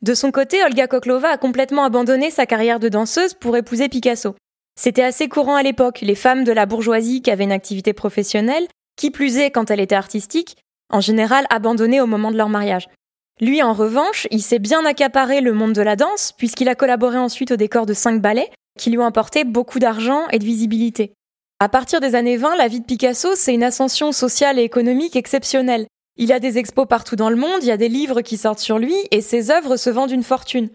[0.03, 4.35] De son côté, Olga Koklova a complètement abandonné sa carrière de danseuse pour épouser Picasso.
[4.79, 8.67] C'était assez courant à l'époque, les femmes de la bourgeoisie qui avaient une activité professionnelle,
[8.97, 10.57] qui plus est quand elle était artistique,
[10.93, 12.89] en général abandonnés au moment de leur mariage.
[13.41, 17.19] Lui, en revanche, il s'est bien accaparé le monde de la danse, puisqu'il a collaboré
[17.19, 21.13] ensuite au décor de cinq ballets, qui lui ont apporté beaucoup d'argent et de visibilité.
[21.61, 25.17] À partir des années 20, la vie de Picasso, c'est une ascension sociale et économique
[25.17, 25.87] exceptionnelle.
[26.17, 28.59] Il a des expos partout dans le monde, il y a des livres qui sortent
[28.59, 30.71] sur lui, et ses œuvres se vendent une fortune.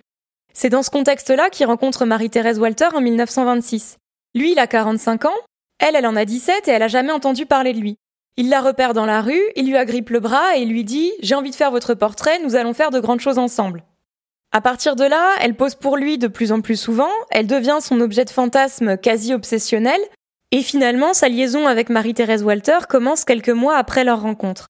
[0.53, 3.97] C'est dans ce contexte-là qu'il rencontre Marie-Thérèse Walter en 1926.
[4.35, 5.33] Lui, il a 45 ans,
[5.79, 7.97] elle, elle en a 17 et elle a jamais entendu parler de lui.
[8.37, 11.35] Il la repère dans la rue, il lui agrippe le bras et lui dit J'ai
[11.35, 13.83] envie de faire votre portrait, nous allons faire de grandes choses ensemble.
[14.55, 17.79] À partir de là, elle pose pour lui de plus en plus souvent, elle devient
[17.81, 19.99] son objet de fantasme quasi obsessionnel,
[20.51, 24.67] et finalement sa liaison avec Marie-Thérèse Walter commence quelques mois après leur rencontre.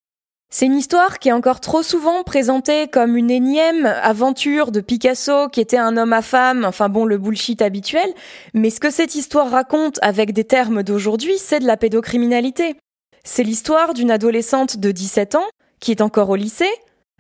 [0.49, 5.49] C'est une histoire qui est encore trop souvent présentée comme une énième aventure de Picasso
[5.49, 8.09] qui était un homme à femme, enfin bon, le bullshit habituel,
[8.53, 12.77] mais ce que cette histoire raconte avec des termes d'aujourd'hui, c'est de la pédocriminalité.
[13.25, 15.47] C'est l'histoire d'une adolescente de 17 ans,
[15.81, 16.71] qui est encore au lycée,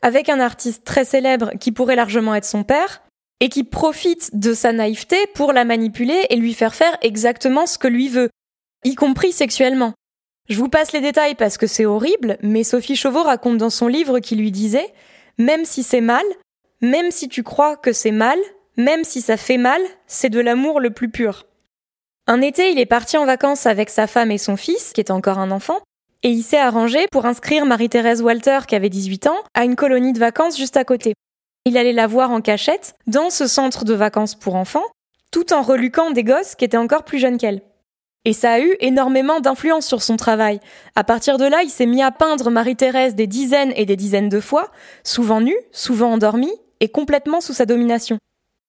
[0.03, 3.01] avec un artiste très célèbre qui pourrait largement être son père,
[3.39, 7.77] et qui profite de sa naïveté pour la manipuler et lui faire faire exactement ce
[7.77, 8.29] que lui veut,
[8.85, 9.93] y compris sexuellement.
[10.49, 13.87] Je vous passe les détails parce que c'est horrible, mais Sophie Chauveau raconte dans son
[13.87, 14.93] livre qui lui disait
[15.37, 16.23] Même si c'est mal,
[16.81, 18.37] même si tu crois que c'est mal,
[18.77, 21.45] même si ça fait mal, c'est de l'amour le plus pur.
[22.27, 25.11] Un été, il est parti en vacances avec sa femme et son fils, qui est
[25.11, 25.81] encore un enfant,
[26.23, 30.13] et il s'est arrangé pour inscrire Marie-Thérèse Walter, qui avait 18 ans, à une colonie
[30.13, 31.13] de vacances juste à côté.
[31.65, 34.85] Il allait la voir en cachette, dans ce centre de vacances pour enfants,
[35.31, 37.61] tout en reluquant des gosses qui étaient encore plus jeunes qu'elle.
[38.25, 40.61] Et ça a eu énormément d'influence sur son travail.
[40.95, 44.29] À partir de là, il s'est mis à peindre Marie-Thérèse des dizaines et des dizaines
[44.29, 44.71] de fois,
[45.03, 48.17] souvent nue, souvent endormie, et complètement sous sa domination.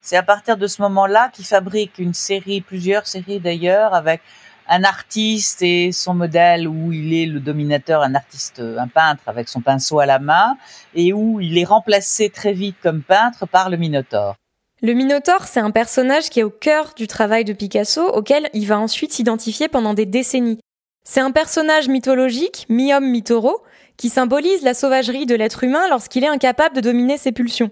[0.00, 4.20] C'est à partir de ce moment-là qu'il fabrique une série, plusieurs séries d'ailleurs, avec
[4.68, 9.48] un artiste et son modèle où il est le dominateur, un artiste, un peintre avec
[9.48, 10.56] son pinceau à la main,
[10.94, 14.36] et où il est remplacé très vite comme peintre par le Minotaure.
[14.82, 18.66] Le Minotaure, c'est un personnage qui est au cœur du travail de Picasso, auquel il
[18.66, 20.58] va ensuite s'identifier pendant des décennies.
[21.06, 23.62] C'est un personnage mythologique, mi-homme, mi-taureau,
[23.96, 27.70] qui symbolise la sauvagerie de l'être humain lorsqu'il est incapable de dominer ses pulsions.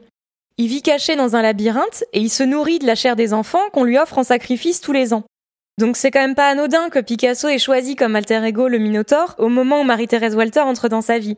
[0.59, 3.71] Il vit caché dans un labyrinthe et il se nourrit de la chair des enfants
[3.73, 5.25] qu'on lui offre en sacrifice tous les ans.
[5.79, 9.35] Donc c'est quand même pas anodin que Picasso ait choisi comme alter ego le Minotaure
[9.39, 11.37] au moment où Marie-Thérèse Walter entre dans sa vie.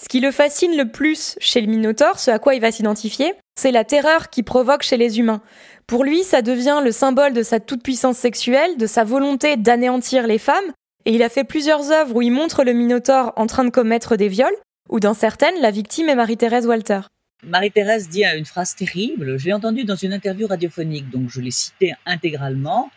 [0.00, 3.34] Ce qui le fascine le plus chez le Minotaure, ce à quoi il va s'identifier,
[3.58, 5.42] c'est la terreur qu'il provoque chez les humains.
[5.88, 10.38] Pour lui, ça devient le symbole de sa toute-puissance sexuelle, de sa volonté d'anéantir les
[10.38, 10.72] femmes,
[11.04, 14.14] et il a fait plusieurs œuvres où il montre le Minotaure en train de commettre
[14.14, 14.54] des viols,
[14.88, 17.00] ou dans certaines, la victime est Marie-Thérèse Walter.
[17.42, 21.50] Marie-Thérèse dit une phrase terrible, je l'ai entendue dans une interview radiophonique, donc je l'ai
[21.50, 22.90] citée intégralement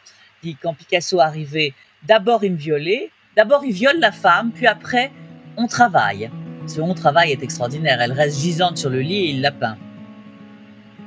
[0.61, 1.73] quand Picasso arrivait,
[2.03, 5.09] d'abord il me violait, D'abord, il viole la femme, puis après,
[5.55, 6.29] on travaille.
[6.67, 8.01] Ce on travail est extraordinaire.
[8.01, 9.77] Elle reste gisante sur le lit et il la peint.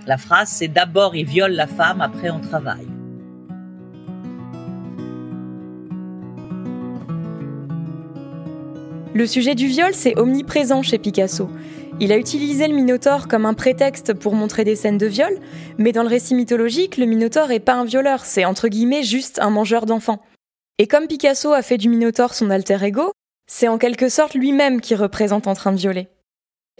[0.06, 2.88] La phrase, c'est d'abord il viole la femme, après on travaille.
[9.14, 11.50] Le sujet du viol, c'est omniprésent chez Picasso.
[12.00, 15.38] Il a utilisé le Minotaure comme un prétexte pour montrer des scènes de viol,
[15.78, 19.38] mais dans le récit mythologique, le Minotaure est pas un violeur, c'est entre guillemets juste
[19.38, 20.20] un mangeur d'enfants.
[20.78, 23.12] Et comme Picasso a fait du Minotaure son alter ego,
[23.46, 26.08] c'est en quelque sorte lui-même qui représente en train de violer.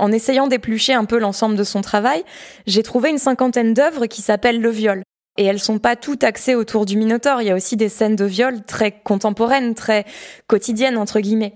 [0.00, 2.24] En essayant d'éplucher un peu l'ensemble de son travail,
[2.66, 5.02] j'ai trouvé une cinquantaine d'œuvres qui s'appellent le viol.
[5.38, 8.16] Et elles sont pas toutes axées autour du Minotaure, il y a aussi des scènes
[8.16, 10.04] de viol très contemporaines, très
[10.48, 11.54] quotidiennes entre guillemets.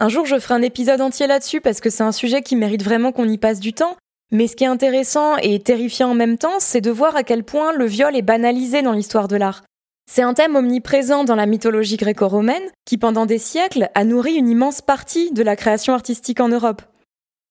[0.00, 2.82] Un jour, je ferai un épisode entier là-dessus parce que c'est un sujet qui mérite
[2.82, 3.96] vraiment qu'on y passe du temps.
[4.32, 7.44] Mais ce qui est intéressant et terrifiant en même temps, c'est de voir à quel
[7.44, 9.62] point le viol est banalisé dans l'histoire de l'art.
[10.10, 14.48] C'est un thème omniprésent dans la mythologie gréco-romaine qui, pendant des siècles, a nourri une
[14.48, 16.82] immense partie de la création artistique en Europe.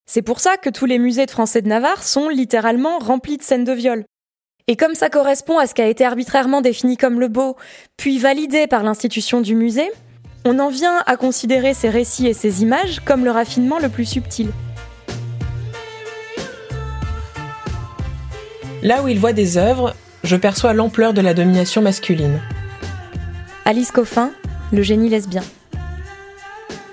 [0.06, 3.42] C'est pour ça que tous les musées de Français de Navarre sont littéralement remplis de
[3.42, 4.04] scènes de viol.
[4.66, 7.56] Et comme ça correspond à ce qui a été arbitrairement défini comme le beau,
[7.96, 9.90] puis validé par l'institution du musée,
[10.44, 14.04] on en vient à considérer ces récits et ces images comme le raffinement le plus
[14.04, 14.50] subtil.
[18.82, 22.40] Là où il voit des œuvres, je perçois l'ampleur de la domination masculine.
[23.64, 24.30] Alice Coffin,
[24.72, 25.42] le génie lesbien.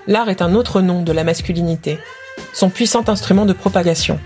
[0.06, 1.98] L'art est un autre nom de la masculinité,
[2.54, 4.18] son puissant instrument de propagation.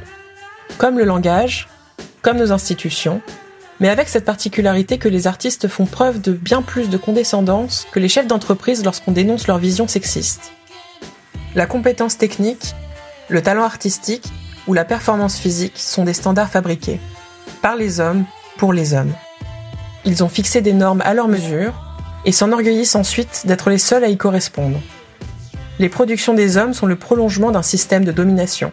[0.79, 1.69] Comme le langage,
[2.23, 3.21] comme nos institutions,
[3.81, 8.01] mais avec cette particularité que les artistes font preuve de bien plus de condescendance que
[8.01, 10.53] les chefs d'entreprise lorsqu'on dénonce leur vision sexiste.
[11.55, 12.75] La compétence technique,
[13.29, 14.27] le talent artistique
[14.67, 17.01] ou la performance physique sont des standards fabriqués
[17.63, 18.25] par les hommes
[18.59, 19.13] pour les hommes.
[20.05, 21.75] Ils ont fixé des normes à leur mesure
[22.25, 24.81] et s'enorgueillissent ensuite d'être les seuls à y correspondre.
[25.79, 28.73] Les productions des hommes sont le prolongement d'un système de domination.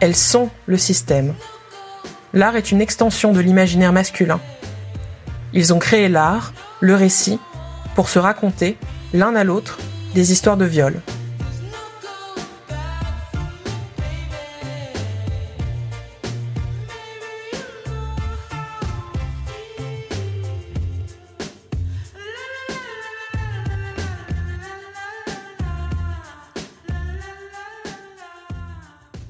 [0.00, 1.34] Elles sont le système,
[2.34, 4.40] l'art est une extension de l'imaginaire masculin.
[5.52, 7.38] Ils ont créé l'art, le récit,
[7.94, 8.76] pour se raconter,
[9.14, 9.78] l'un à l'autre,
[10.14, 11.00] des histoires de viol.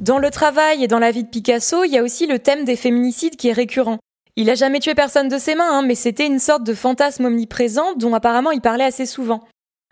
[0.04, 2.66] Dans le travail et dans la vie de Picasso, il y a aussi le thème
[2.66, 4.00] des féminicides qui est récurrent.
[4.36, 7.24] Il a jamais tué personne de ses mains, hein, mais c'était une sorte de fantasme
[7.24, 9.44] omniprésent dont apparemment il parlait assez souvent.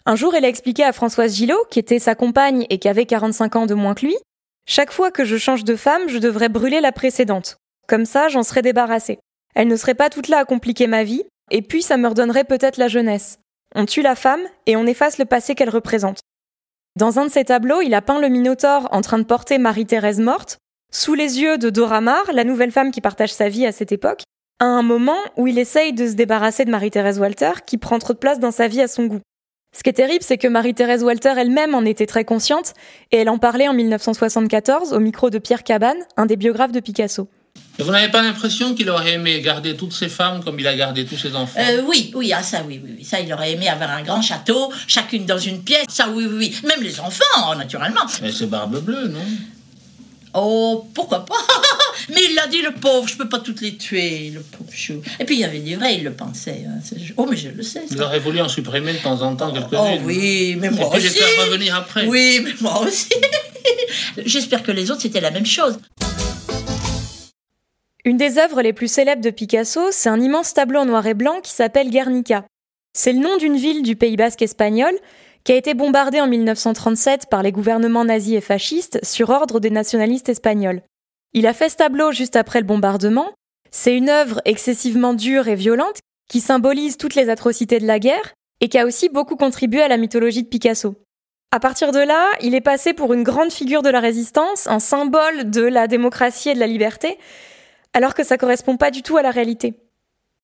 [0.05, 3.07] Un jour, il a expliqué à Françoise Gillot, qui était sa compagne et qui avait
[3.07, 4.15] 45 ans de moins que lui,
[4.67, 7.57] chaque fois que je change de femme, je devrais brûler la précédente.
[7.89, 9.19] Comme ça, j'en serais débarrassée.
[9.55, 12.45] Elle ne serait pas toute là à compliquer ma vie, et puis ça me redonnerait
[12.45, 13.39] peut-être la jeunesse.
[13.75, 16.21] On tue la femme et on efface le passé qu'elle représente.
[16.99, 20.21] Dans un de ses tableaux, il a peint le Minotaure en train de porter Marie-Thérèse
[20.21, 20.59] morte,
[20.93, 23.93] sous les yeux de Dora Maar, la nouvelle femme qui partage sa vie à cette
[23.93, 24.25] époque,
[24.61, 28.13] à un moment où il essaye de se débarrasser de Marie-Thérèse Walter, qui prend trop
[28.13, 29.21] de place dans sa vie à son goût.
[29.75, 32.75] Ce qui est terrible, c'est que Marie-Thérèse Walter elle-même en était très consciente,
[33.11, 36.81] et elle en parlait en 1974 au micro de Pierre Cabane, un des biographes de
[36.81, 37.27] Picasso.
[37.79, 41.05] Vous n'avez pas l'impression qu'il aurait aimé garder toutes ses femmes comme il a gardé
[41.07, 41.59] tous ses enfants?
[41.59, 44.73] Euh, Oui, oui, ah, ça, oui, oui, ça, il aurait aimé avoir un grand château,
[44.87, 46.57] chacune dans une pièce, ça, oui, oui, oui.
[46.69, 48.03] Même les enfants, naturellement.
[48.21, 49.21] Mais c'est Barbe Bleue, non?
[50.35, 51.35] Oh, pourquoi pas
[52.09, 55.03] Mais il l'a dit, le pauvre, je peux pas toutes les tuer, le pauvre chou.
[55.21, 56.65] Et puis il y avait des vrais, il le pensait.
[56.67, 56.81] Hein,
[57.19, 57.83] oh, mais je le sais.
[57.91, 59.79] Il aurait voulu en supprimer de temps en temps quelques-unes.
[59.79, 61.09] Oh oui, mais moi Et aussi.
[61.09, 62.07] les faire revenir après.
[62.07, 63.11] Oui, mais moi aussi.
[64.25, 65.79] J'espère que les autres, c'était la même chose.
[68.05, 71.15] Une des œuvres les plus célèbres de Picasso, c'est un immense tableau en noir et
[71.15, 72.45] blanc qui s'appelle Guernica.
[72.95, 74.93] C'est le nom d'une ville du Pays basque espagnol
[75.45, 79.71] qui a été bombardée en 1937 par les gouvernements nazis et fascistes sur ordre des
[79.71, 80.83] nationalistes espagnols.
[81.33, 83.31] Il a fait ce tableau juste après le bombardement.
[83.71, 88.35] C'est une œuvre excessivement dure et violente qui symbolise toutes les atrocités de la guerre
[88.61, 90.97] et qui a aussi beaucoup contribué à la mythologie de Picasso.
[91.53, 94.81] À partir de là, il est passé pour une grande figure de la résistance, un
[94.81, 97.19] symbole de la démocratie et de la liberté,
[97.93, 99.75] alors que ça correspond pas du tout à la réalité.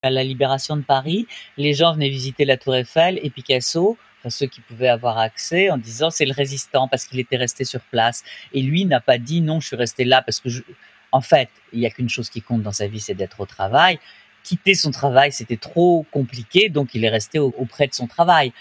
[0.02, 4.30] À la libération de Paris, les gens venaient visiter la Tour Eiffel et Picasso, enfin
[4.30, 7.80] ceux qui pouvaient avoir accès, en disant c'est le résistant parce qu'il était resté sur
[7.80, 8.22] place.
[8.52, 10.62] Et lui n'a pas dit non, je suis resté là parce que, je...
[11.10, 13.46] en fait, il y a qu'une chose qui compte dans sa vie, c'est d'être au
[13.46, 13.98] travail.
[14.44, 18.52] Quitter son travail, c'était trop compliqué, donc il est resté auprès de son travail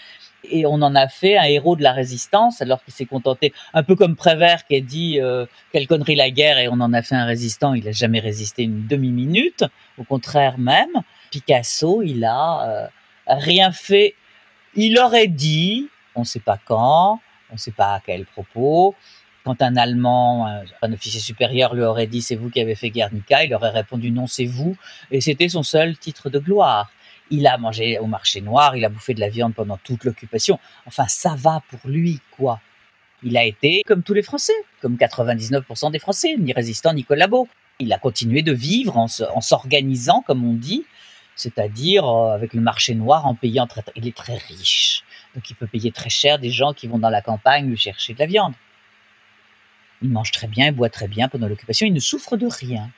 [0.50, 3.82] et on en a fait un héros de la résistance alors qu'il s'est contenté un
[3.82, 7.02] peu comme Prévert qui a dit euh, quelle connerie la guerre et on en a
[7.02, 9.64] fait un résistant il a jamais résisté une demi minute
[9.98, 12.86] au contraire même Picasso il a euh,
[13.26, 14.14] rien fait
[14.74, 18.94] il aurait dit on ne sait pas quand, on ne sait pas à quel propos.
[19.44, 20.46] Quand un Allemand,
[20.82, 24.10] un officier supérieur lui aurait dit c'est vous qui avez fait Guernica, il aurait répondu
[24.10, 24.76] non c'est vous,
[25.10, 26.90] et c'était son seul titre de gloire.
[27.30, 30.58] Il a mangé au marché noir, il a bouffé de la viande pendant toute l'occupation.
[30.86, 32.60] Enfin, ça va pour lui, quoi.
[33.22, 37.48] Il a été comme tous les Français, comme 99% des Français, ni résistant ni collabo.
[37.80, 39.08] Il a continué de vivre en
[39.40, 40.84] s'organisant, comme on dit,
[41.38, 45.04] c'est-à-dire euh, avec le marché noir en payant très, il est très riche.
[45.34, 48.12] Donc il peut payer très cher des gens qui vont dans la campagne lui chercher
[48.12, 48.54] de la viande.
[50.02, 52.90] Il mange très bien, il boit très bien pendant l'occupation, il ne souffre de rien.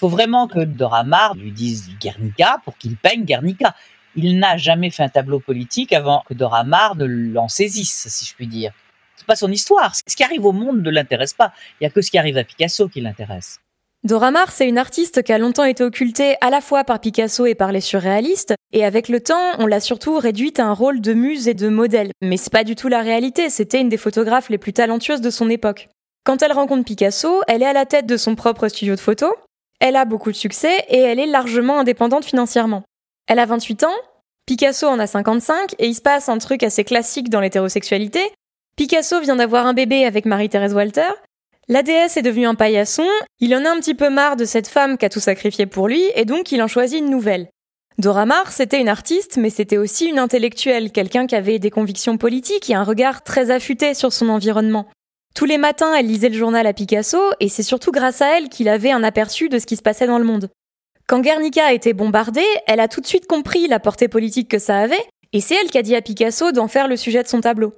[0.00, 3.74] Faut vraiment que Doramar lui dise Guernica pour qu'il peigne Guernica.
[4.16, 8.34] Il n'a jamais fait un tableau politique avant que Doramar ne l'en saisisse, si je
[8.34, 8.72] puis dire.
[9.16, 9.94] C'est pas son histoire.
[9.94, 11.52] Ce qui arrive au monde ne l'intéresse pas.
[11.78, 13.60] Il y a que ce qui arrive à Picasso qui l'intéresse.
[14.02, 17.44] Dora Maar, c'est une artiste qui a longtemps été occultée à la fois par Picasso
[17.44, 21.02] et par les surréalistes, et avec le temps, on l'a surtout réduite à un rôle
[21.02, 22.10] de muse et de modèle.
[22.22, 25.28] Mais c'est pas du tout la réalité, c'était une des photographes les plus talentueuses de
[25.28, 25.90] son époque.
[26.24, 29.36] Quand elle rencontre Picasso, elle est à la tête de son propre studio de photo,
[29.80, 32.84] elle a beaucoup de succès et elle est largement indépendante financièrement.
[33.26, 33.96] Elle a 28 ans,
[34.46, 38.20] Picasso en a 55 et il se passe un truc assez classique dans l'hétérosexualité.
[38.76, 41.10] Picasso vient d'avoir un bébé avec Marie-Thérèse Walter
[41.70, 43.06] la déesse est devenue un paillasson,
[43.38, 45.86] il en a un petit peu marre de cette femme qui a tout sacrifié pour
[45.86, 47.46] lui, et donc il en choisit une nouvelle.
[47.96, 52.18] Dora Maar, c'était une artiste, mais c'était aussi une intellectuelle, quelqu'un qui avait des convictions
[52.18, 54.88] politiques et un regard très affûté sur son environnement.
[55.34, 58.48] Tous les matins, elle lisait le journal à Picasso, et c'est surtout grâce à elle
[58.48, 60.50] qu'il avait un aperçu de ce qui se passait dans le monde.
[61.06, 64.58] Quand Guernica a été bombardée, elle a tout de suite compris la portée politique que
[64.58, 67.28] ça avait, et c'est elle qui a dit à Picasso d'en faire le sujet de
[67.28, 67.72] son tableau.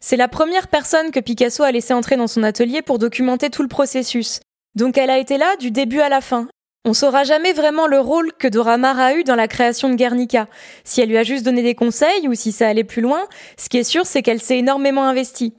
[0.00, 3.62] C'est la première personne que Picasso a laissé entrer dans son atelier pour documenter tout
[3.62, 4.40] le processus.
[4.74, 6.48] Donc elle a été là du début à la fin.
[6.84, 9.96] On saura jamais vraiment le rôle que Dora Maar a eu dans la création de
[9.96, 10.46] Guernica.
[10.84, 13.68] Si elle lui a juste donné des conseils ou si ça allait plus loin, ce
[13.68, 15.54] qui est sûr c'est qu'elle s'est énormément investie.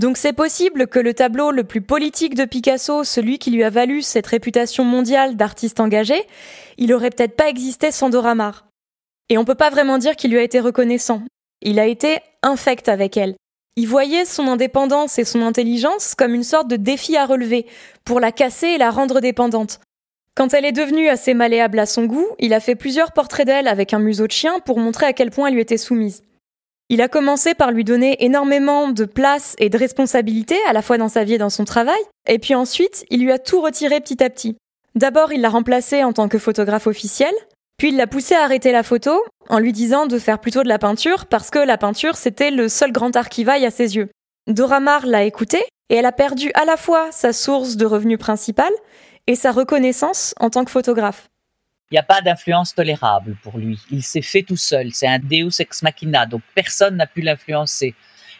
[0.00, 3.68] Donc c'est possible que le tableau le plus politique de Picasso, celui qui lui a
[3.68, 6.26] valu cette réputation mondiale d'artiste engagé,
[6.78, 8.64] il aurait peut-être pas existé sans Dora Maar.
[9.28, 11.20] Et on peut pas vraiment dire qu'il lui a été reconnaissant.
[11.60, 13.34] Il a été infect avec elle.
[13.76, 17.66] Il voyait son indépendance et son intelligence comme une sorte de défi à relever,
[18.02, 19.80] pour la casser et la rendre dépendante.
[20.34, 23.68] Quand elle est devenue assez malléable à son goût, il a fait plusieurs portraits d'elle
[23.68, 26.22] avec un museau de chien pour montrer à quel point elle lui était soumise.
[26.92, 30.98] Il a commencé par lui donner énormément de place et de responsabilité, à la fois
[30.98, 34.00] dans sa vie et dans son travail, et puis ensuite, il lui a tout retiré
[34.00, 34.56] petit à petit.
[34.96, 37.32] D'abord, il l'a remplacée en tant que photographe officiel,
[37.76, 40.68] puis il l'a poussé à arrêter la photo en lui disant de faire plutôt de
[40.68, 43.96] la peinture parce que la peinture c'était le seul grand art qui vaille à ses
[43.96, 44.08] yeux.
[44.48, 48.18] Dora Maar l'a écouté et elle a perdu à la fois sa source de revenus
[48.18, 48.72] principale
[49.28, 51.28] et sa reconnaissance en tant que photographe.
[51.90, 53.80] Il n'y a pas d'influence tolérable pour lui.
[53.90, 54.92] Il s'est fait tout seul.
[54.92, 57.94] C'est un deus ex machina, donc personne n'a pu l'influencer.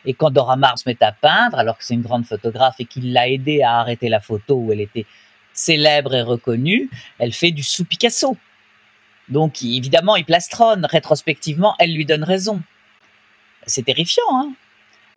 [0.05, 2.85] Et quand Dora Maar se met à peindre, alors que c'est une grande photographe et
[2.85, 5.05] qu'il l'a aidé à arrêter la photo où elle était
[5.53, 8.37] célèbre et reconnue, elle fait du sous Picasso.
[9.29, 10.87] Donc évidemment, il plastronne.
[10.87, 12.63] Rétrospectivement, elle lui donne raison.
[13.67, 14.31] C'est terrifiant.
[14.33, 14.55] Hein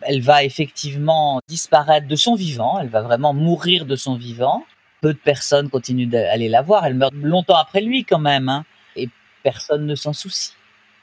[0.05, 2.79] elle va effectivement disparaître de son vivant.
[2.79, 4.65] Elle va vraiment mourir de son vivant.
[5.03, 6.85] Peu de personnes continuent d'aller la voir.
[6.85, 8.49] Elle meurt longtemps après lui quand même.
[8.49, 9.09] Hein et
[9.43, 10.53] personne ne s'en soucie.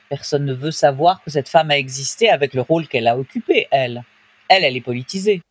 [0.09, 3.69] Personne ne veut savoir que cette femme a existé avec le rôle qu'elle a occupé,
[3.71, 4.03] elle.
[4.49, 5.43] Elle, elle est politisée.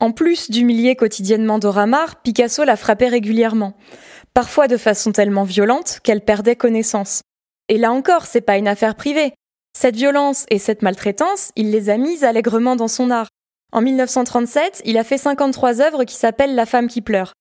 [0.00, 3.76] En plus d'humilier quotidiennement Dora Maar, Picasso la frappait régulièrement
[4.36, 7.22] parfois de façon tellement violente qu'elle perdait connaissance.
[7.70, 9.32] Et là encore, c'est pas une affaire privée.
[9.72, 13.28] Cette violence et cette maltraitance, il les a mises allègrement dans son art.
[13.72, 17.32] En 1937, il a fait 53 œuvres qui s'appellent La femme qui pleure.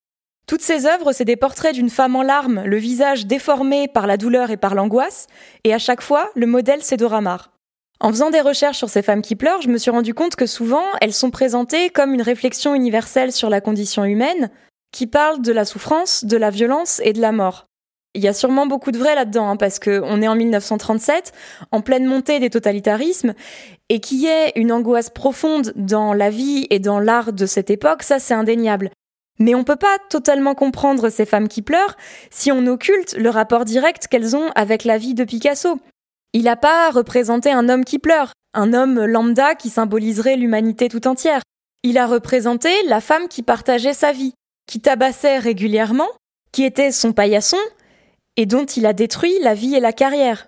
[0.47, 4.15] Toutes ces œuvres, c'est des portraits d'une femme en larmes, le visage déformé par la
[4.15, 5.25] douleur et par l'angoisse,
[5.63, 7.51] et à chaque fois, le modèle c'est Dora Maar.
[7.99, 10.45] En faisant des recherches sur ces femmes qui pleurent, je me suis rendu compte que
[10.45, 14.51] souvent, elles sont présentées comme une réflexion universelle sur la condition humaine,
[14.91, 17.65] qui parle de la souffrance, de la violence et de la mort.
[18.13, 21.33] Il y a sûrement beaucoup de vrai là-dedans, hein, parce qu'on est en 1937,
[21.71, 23.33] en pleine montée des totalitarismes,
[23.89, 27.71] et qu'il y ait une angoisse profonde dans la vie et dans l'art de cette
[27.71, 28.91] époque, ça c'est indéniable.
[29.39, 31.97] Mais on peut pas totalement comprendre ces femmes qui pleurent
[32.31, 35.79] si on occulte le rapport direct qu'elles ont avec la vie de Picasso.
[36.33, 41.07] Il n'a pas représenté un homme qui pleure, un homme lambda qui symboliserait l'humanité tout
[41.07, 41.41] entière.
[41.83, 44.33] Il a représenté la femme qui partageait sa vie,
[44.67, 46.09] qui tabassait régulièrement,
[46.51, 47.59] qui était son paillasson,
[48.37, 50.47] et dont il a détruit la vie et la carrière.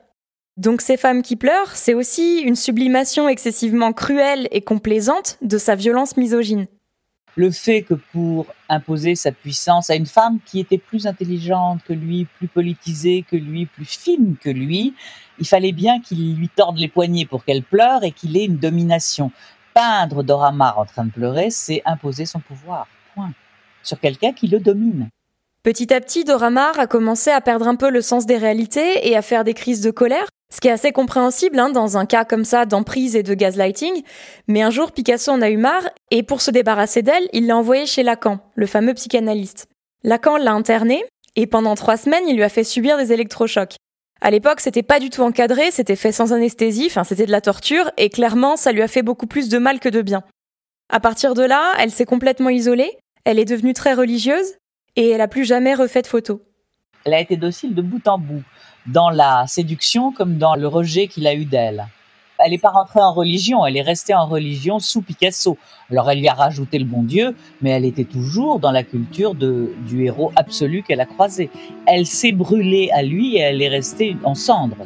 [0.57, 5.75] Donc ces femmes qui pleurent, c'est aussi une sublimation excessivement cruelle et complaisante de sa
[5.75, 6.65] violence misogyne.
[7.38, 11.93] Le fait que pour imposer sa puissance à une femme qui était plus intelligente que
[11.93, 14.95] lui, plus politisée que lui, plus fine que lui,
[15.39, 18.57] il fallait bien qu'il lui torde les poignets pour qu'elle pleure et qu'il ait une
[18.57, 19.31] domination.
[19.75, 23.31] Peindre Dora Maar en train de pleurer, c'est imposer son pouvoir, point,
[23.83, 25.09] sur quelqu'un qui le domine.
[25.61, 29.07] Petit à petit, Dora Maar a commencé à perdre un peu le sens des réalités
[29.07, 32.05] et à faire des crises de colère, ce qui est assez compréhensible hein, dans un
[32.05, 34.03] cas comme ça d'emprise et de gaslighting.
[34.47, 37.57] Mais un jour, Picasso en a eu marre et pour se débarrasser d'elle, il l'a
[37.57, 39.67] envoyée chez Lacan, le fameux psychanalyste.
[40.03, 41.03] Lacan l'a internée
[41.35, 43.75] et pendant trois semaines, il lui a fait subir des électrochocs.
[44.21, 47.41] À l'époque, c'était pas du tout encadré, c'était fait sans anesthésie, enfin c'était de la
[47.41, 50.23] torture et clairement, ça lui a fait beaucoup plus de mal que de bien.
[50.89, 54.55] À partir de là, elle s'est complètement isolée, elle est devenue très religieuse
[54.95, 56.39] et elle a plus jamais refait de photos.
[57.03, 58.43] Elle a été docile de bout en bout
[58.88, 61.88] dans la séduction comme dans le rejet qu'il a eu d'elle.
[62.39, 65.57] Elle n'est pas rentrée en religion, elle est restée en religion sous Picasso.
[65.89, 69.33] Alors elle lui a rajouté le bon Dieu, mais elle était toujours dans la culture
[69.33, 71.49] de, du héros absolu qu'elle a croisé.
[71.88, 74.85] Elle s'est brûlée à lui et elle est restée en cendres.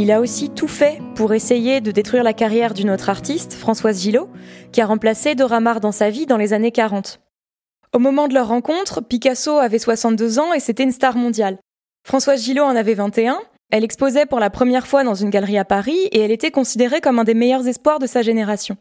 [0.00, 4.00] Il a aussi tout fait pour essayer de détruire la carrière d'une autre artiste, Françoise
[4.00, 4.28] Gillot,
[4.70, 7.18] qui a remplacé Dora Maar dans sa vie dans les années 40.
[7.92, 11.58] Au moment de leur rencontre, Picasso avait 62 ans et c'était une star mondiale.
[12.06, 13.40] Françoise Gillot en avait 21,
[13.72, 17.00] elle exposait pour la première fois dans une galerie à Paris et elle était considérée
[17.00, 18.76] comme un des meilleurs espoirs de sa génération.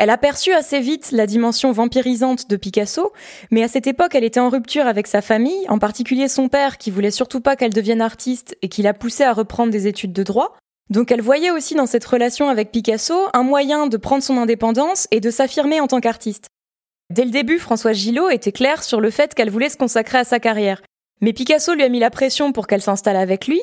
[0.00, 3.12] Elle aperçut assez vite la dimension vampirisante de Picasso,
[3.50, 6.78] mais à cette époque elle était en rupture avec sa famille, en particulier son père
[6.78, 10.14] qui voulait surtout pas qu'elle devienne artiste et qui l'a poussée à reprendre des études
[10.14, 10.56] de droit.
[10.88, 15.06] Donc elle voyait aussi dans cette relation avec Picasso un moyen de prendre son indépendance
[15.10, 16.46] et de s'affirmer en tant qu'artiste.
[17.10, 20.24] Dès le début, Françoise Gillot était claire sur le fait qu'elle voulait se consacrer à
[20.24, 20.80] sa carrière.
[21.20, 23.60] Mais Picasso lui a mis la pression pour qu'elle s'installe avec lui,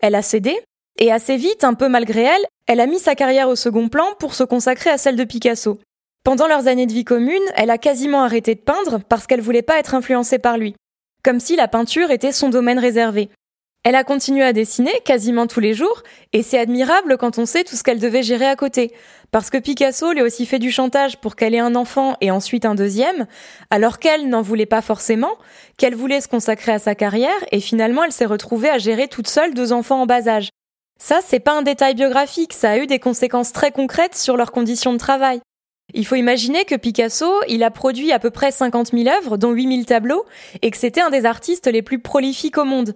[0.00, 0.58] elle a cédé,
[0.98, 4.06] et assez vite, un peu malgré elle, elle a mis sa carrière au second plan
[4.18, 5.78] pour se consacrer à celle de Picasso.
[6.24, 9.62] Pendant leurs années de vie commune, elle a quasiment arrêté de peindre parce qu'elle voulait
[9.62, 10.74] pas être influencée par lui.
[11.22, 13.30] Comme si la peinture était son domaine réservé.
[13.84, 17.62] Elle a continué à dessiner quasiment tous les jours, et c'est admirable quand on sait
[17.62, 18.92] tout ce qu'elle devait gérer à côté.
[19.30, 22.32] Parce que Picasso lui a aussi fait du chantage pour qu'elle ait un enfant et
[22.32, 23.28] ensuite un deuxième,
[23.70, 25.38] alors qu'elle n'en voulait pas forcément,
[25.78, 29.28] qu'elle voulait se consacrer à sa carrière, et finalement elle s'est retrouvée à gérer toute
[29.28, 30.48] seule deux enfants en bas âge.
[30.98, 34.50] Ça, c'est pas un détail biographique, ça a eu des conséquences très concrètes sur leurs
[34.50, 35.40] conditions de travail.
[35.94, 39.52] Il faut imaginer que Picasso, il a produit à peu près 50 000 œuvres, dont
[39.52, 40.24] 8 000 tableaux,
[40.62, 42.94] et que c'était un des artistes les plus prolifiques au monde.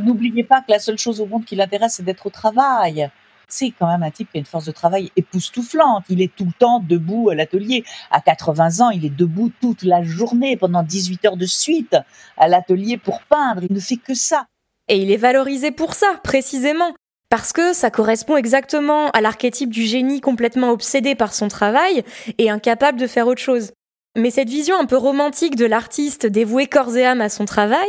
[0.00, 3.10] N'oubliez pas que la seule chose au monde qui l'intéresse, c'est d'être au travail.
[3.48, 6.04] C'est quand même un type qui a une force de travail époustouflante.
[6.08, 7.84] Il est tout le temps debout à l'atelier.
[8.10, 11.96] À 80 ans, il est debout toute la journée, pendant 18 heures de suite,
[12.36, 13.64] à l'atelier pour peindre.
[13.68, 14.46] Il ne fait que ça.
[14.86, 16.94] Et il est valorisé pour ça, précisément.
[17.30, 22.02] Parce que ça correspond exactement à l'archétype du génie complètement obsédé par son travail
[22.38, 23.72] et incapable de faire autre chose.
[24.16, 27.88] Mais cette vision un peu romantique de l'artiste dévoué corps et âme à son travail,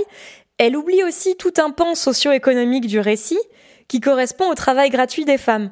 [0.58, 3.40] elle oublie aussi tout un pan socio-économique du récit
[3.88, 5.72] qui correspond au travail gratuit des femmes.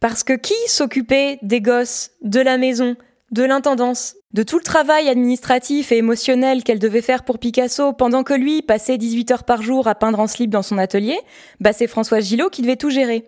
[0.00, 2.96] Parce que qui s'occupait des gosses, de la maison,
[3.34, 8.22] de l'intendance, de tout le travail administratif et émotionnel qu'elle devait faire pour Picasso pendant
[8.22, 11.18] que lui passait 18 heures par jour à peindre en slip dans son atelier,
[11.58, 13.26] bah c'est Françoise Gillot qui devait tout gérer.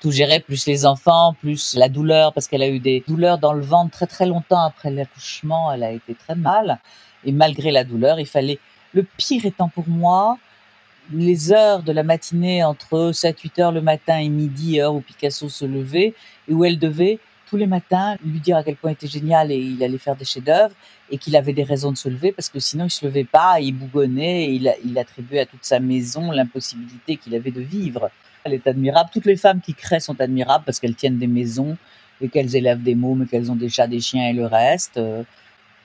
[0.00, 3.52] Tout gérer, plus les enfants, plus la douleur, parce qu'elle a eu des douleurs dans
[3.52, 6.78] le ventre très très longtemps après l'accouchement, elle a été très mal.
[7.24, 8.60] Et malgré la douleur, il fallait,
[8.94, 10.38] le pire étant pour moi,
[11.12, 15.48] les heures de la matinée entre 7-8 heures le matin et midi, heure où Picasso
[15.48, 16.14] se levait,
[16.48, 17.18] et où elle devait
[17.50, 20.14] tous les matins lui dire à quel point il était génial et il allait faire
[20.14, 20.74] des chefs-d'œuvre
[21.10, 23.60] et qu'il avait des raisons de se lever parce que sinon il se levait pas,
[23.60, 28.08] il bougonnait et il, il attribuait à toute sa maison l'impossibilité qu'il avait de vivre.
[28.44, 29.10] Elle est admirable.
[29.12, 31.76] Toutes les femmes qui créent sont admirables parce qu'elles tiennent des maisons
[32.20, 34.96] et qu'elles élèvent des mômes, qu'elles ont des chats, des chiens et le reste.
[34.96, 35.24] Euh,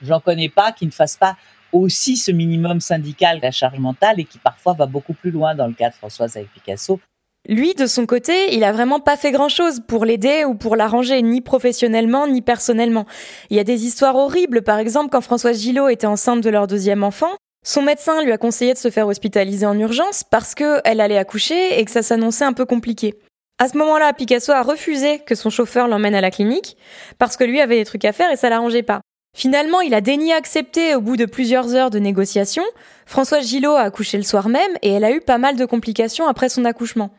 [0.02, 1.36] j'en connais pas qui ne fassent pas
[1.72, 5.66] aussi ce minimum syndical, la charge mentale, et qui parfois va beaucoup plus loin dans
[5.66, 7.00] le cas de Françoise avec Picasso.
[7.48, 10.74] Lui, de son côté, il a vraiment pas fait grand chose pour l'aider ou pour
[10.74, 13.06] l'arranger, ni professionnellement, ni personnellement.
[13.50, 16.66] Il y a des histoires horribles, par exemple, quand Françoise Gillot était enceinte de leur
[16.66, 17.30] deuxième enfant,
[17.64, 21.78] son médecin lui a conseillé de se faire hospitaliser en urgence parce qu'elle allait accoucher
[21.78, 23.14] et que ça s'annonçait un peu compliqué.
[23.58, 26.76] À ce moment-là, Picasso a refusé que son chauffeur l'emmène à la clinique
[27.18, 29.00] parce que lui avait des trucs à faire et ça l'arrangeait pas.
[29.36, 32.64] Finalement, il a daigné accepter au bout de plusieurs heures de négociations.
[33.04, 36.26] Françoise Gillot a accouché le soir même et elle a eu pas mal de complications
[36.26, 37.10] après son accouchement.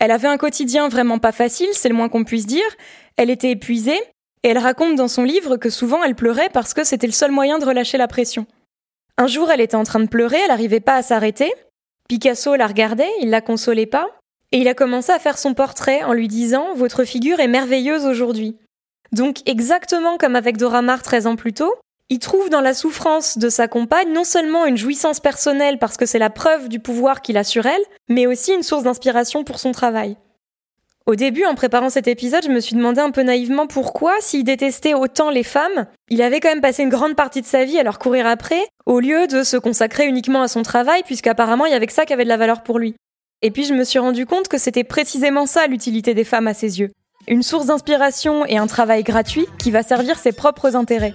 [0.00, 2.64] Elle avait un quotidien vraiment pas facile, c'est le moins qu'on puisse dire.
[3.16, 4.00] Elle était épuisée,
[4.42, 7.30] et elle raconte dans son livre que souvent elle pleurait parce que c'était le seul
[7.30, 8.46] moyen de relâcher la pression.
[9.18, 11.52] Un jour, elle était en train de pleurer, elle n'arrivait pas à s'arrêter.
[12.08, 14.08] Picasso la regardait, il la consolait pas,
[14.52, 18.06] et il a commencé à faire son portrait en lui disant Votre figure est merveilleuse
[18.06, 18.56] aujourd'hui.
[19.12, 21.74] Donc, exactement comme avec Dora Maar 13 ans plus tôt,
[22.10, 26.06] il trouve dans la souffrance de sa compagne non seulement une jouissance personnelle parce que
[26.06, 29.60] c'est la preuve du pouvoir qu'il a sur elle, mais aussi une source d'inspiration pour
[29.60, 30.16] son travail.
[31.06, 34.44] Au début, en préparant cet épisode, je me suis demandé un peu naïvement pourquoi, s'il
[34.44, 37.78] détestait autant les femmes, il avait quand même passé une grande partie de sa vie
[37.78, 41.72] à leur courir après, au lieu de se consacrer uniquement à son travail, puisqu'apparemment il
[41.72, 42.96] y avait que ça qui avait de la valeur pour lui.
[43.42, 46.54] Et puis je me suis rendu compte que c'était précisément ça l'utilité des femmes à
[46.54, 46.90] ses yeux.
[47.30, 51.14] Une source d'inspiration et un travail gratuit qui va servir ses propres intérêts.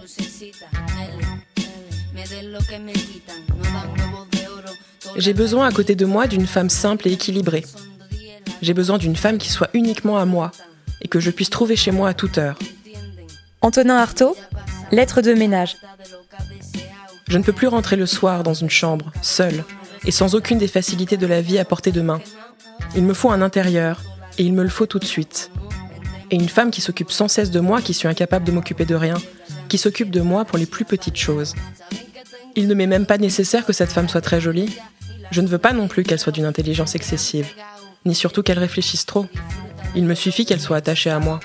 [5.18, 7.66] J'ai besoin à côté de moi d'une femme simple et équilibrée.
[8.62, 10.52] J'ai besoin d'une femme qui soit uniquement à moi
[11.02, 12.58] et que je puisse trouver chez moi à toute heure.
[13.60, 14.38] Antonin Artaud,
[14.94, 15.76] lettre de ménage.
[17.28, 19.66] Je ne peux plus rentrer le soir dans une chambre, seule,
[20.06, 22.22] et sans aucune des facilités de la vie à portée de main.
[22.96, 24.02] Il me faut un intérieur,
[24.38, 25.52] et il me le faut tout de suite.
[26.32, 28.96] Et une femme qui s'occupe sans cesse de moi, qui suis incapable de m'occuper de
[28.96, 29.18] rien,
[29.70, 31.54] qui s'occupe de moi pour les plus petites choses.
[32.56, 34.76] Il ne m'est même pas nécessaire que cette femme soit très jolie.
[35.32, 37.48] Je ne veux pas non plus qu'elle soit d'une intelligence excessive,
[38.06, 39.26] ni surtout qu'elle réfléchisse trop.
[39.96, 41.40] Il me suffit qu'elle soit attachée à moi.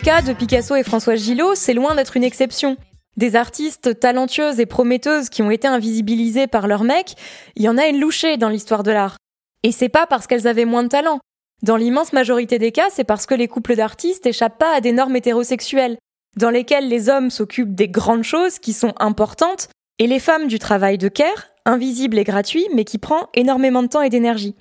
[0.00, 2.78] Cas de Picasso et François Gillot, c'est loin d'être une exception.
[3.18, 7.16] Des artistes talentueuses et prometteuses qui ont été invisibilisées par leur mec,
[7.54, 9.18] il y en a une louchée dans l'histoire de l'art.
[9.62, 11.20] Et c'est pas parce qu'elles avaient moins de talent.
[11.62, 14.92] Dans l'immense majorité des cas, c'est parce que les couples d'artistes échappent pas à des
[14.92, 15.98] normes hétérosexuelles,
[16.38, 20.58] dans lesquelles les hommes s'occupent des grandes choses qui sont importantes, et les femmes du
[20.58, 24.56] travail de care, invisible et gratuit, mais qui prend énormément de temps et d'énergie.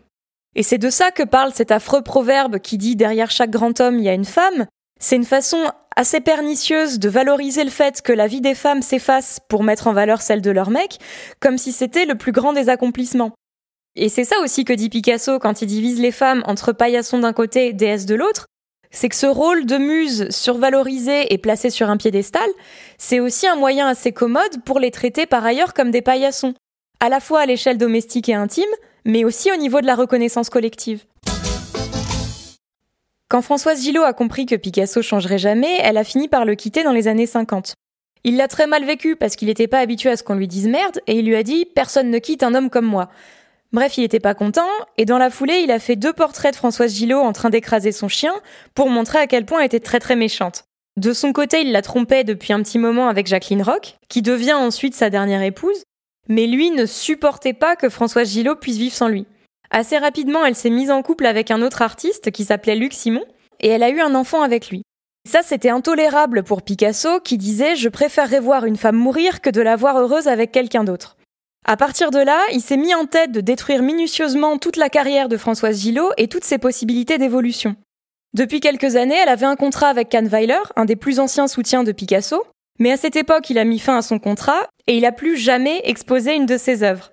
[0.56, 4.00] Et c'est de ça que parle cet affreux proverbe qui dit derrière chaque grand homme
[4.00, 4.66] il y a une femme,
[5.00, 9.40] c'est une façon assez pernicieuse de valoriser le fait que la vie des femmes s'efface
[9.50, 10.98] pour mettre en valeur celle de leur mec,
[11.40, 13.32] comme si c'était le plus grand des accomplissements.
[13.96, 17.34] Et c'est ça aussi que dit Picasso quand il divise les femmes entre paillassons d'un
[17.34, 18.46] côté, déesses de l'autre,
[18.92, 22.50] c'est que ce rôle de muse survalorisé et placé sur un piédestal,
[22.98, 26.54] c'est aussi un moyen assez commode pour les traiter par ailleurs comme des paillassons,
[27.00, 28.64] à la fois à l'échelle domestique et intime,
[29.06, 31.04] mais aussi au niveau de la reconnaissance collective.
[33.30, 36.84] Quand Françoise Gillot a compris que Picasso changerait jamais, elle a fini par le quitter
[36.84, 37.76] dans les années 50.
[38.24, 40.68] Il l'a très mal vécu parce qu'il n'était pas habitué à ce qu'on lui dise
[40.68, 43.10] merde et il lui a dit personne ne quitte un homme comme moi.
[43.72, 44.68] Bref, il n'était pas content
[44.98, 47.92] et dans la foulée, il a fait deux portraits de Françoise Gillot en train d'écraser
[47.92, 48.34] son chien
[48.74, 50.64] pour montrer à quel point elle était très très méchante.
[50.98, 54.54] De son côté, il la trompait depuis un petit moment avec Jacqueline Roch, qui devient
[54.54, 55.84] ensuite sa dernière épouse,
[56.30, 59.28] mais lui ne supportait pas que Françoise Gillot puisse vivre sans lui.
[59.72, 63.24] Assez rapidement, elle s'est mise en couple avec un autre artiste qui s'appelait Luc Simon,
[63.60, 64.84] et elle a eu un enfant avec lui.
[65.28, 69.62] Ça, c'était intolérable pour Picasso, qui disait Je préférerais voir une femme mourir que de
[69.62, 71.18] la voir heureuse avec quelqu'un d'autre.
[71.66, 75.30] À partir de là, il s'est mis en tête de détruire minutieusement toute la carrière
[75.30, 77.76] de Françoise Gillot et toutes ses possibilités d'évolution.
[78.34, 81.92] Depuis quelques années, elle avait un contrat avec Kahnweiler, un des plus anciens soutiens de
[81.92, 82.44] Picasso,
[82.80, 85.36] mais à cette époque, il a mis fin à son contrat et il a plus
[85.36, 87.12] jamais exposé une de ses œuvres.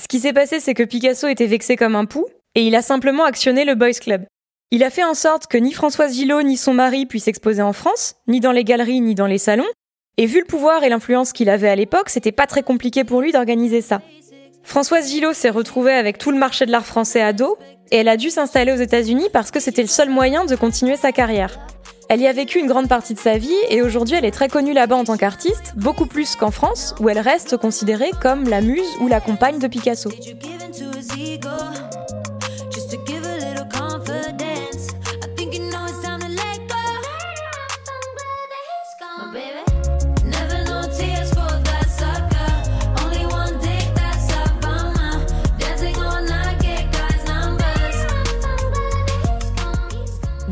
[0.00, 2.24] Ce qui s'est passé, c'est que Picasso était vexé comme un pou,
[2.54, 4.24] et il a simplement actionné le Boys Club.
[4.70, 7.74] Il a fait en sorte que ni Françoise Gillot ni son mari puissent exposer en
[7.74, 9.68] France, ni dans les galeries ni dans les salons,
[10.16, 13.20] et vu le pouvoir et l'influence qu'il avait à l'époque, c'était pas très compliqué pour
[13.20, 14.00] lui d'organiser ça.
[14.62, 17.58] Françoise Gillot s'est retrouvée avec tout le marché de l'art français à dos,
[17.90, 20.96] et elle a dû s'installer aux États-Unis parce que c'était le seul moyen de continuer
[20.96, 21.58] sa carrière.
[22.08, 24.48] Elle y a vécu une grande partie de sa vie et aujourd'hui elle est très
[24.48, 28.60] connue là-bas en tant qu'artiste, beaucoup plus qu'en France où elle reste considérée comme la
[28.60, 30.10] muse ou la compagne de Picasso.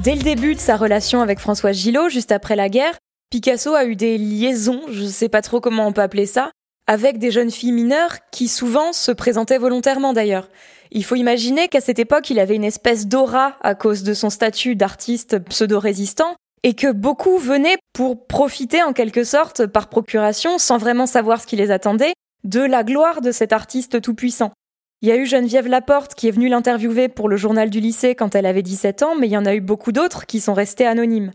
[0.09, 2.97] Dès le début de sa relation avec François Gillot, juste après la guerre,
[3.29, 6.51] Picasso a eu des liaisons, je ne sais pas trop comment on peut appeler ça,
[6.87, 10.49] avec des jeunes filles mineures qui souvent se présentaient volontairement d'ailleurs.
[10.93, 14.31] Il faut imaginer qu'à cette époque, il avait une espèce d'aura à cause de son
[14.31, 20.79] statut d'artiste pseudo-résistant et que beaucoup venaient pour profiter en quelque sorte par procuration, sans
[20.79, 24.53] vraiment savoir ce qui les attendait, de la gloire de cet artiste tout-puissant.
[25.01, 28.17] Il y a eu Geneviève Laporte qui est venue l'interviewer pour le journal du lycée
[28.17, 30.55] quand elle avait 17 ans, mais il y en a eu beaucoup d'autres qui sont
[30.55, 31.31] restés anonymes.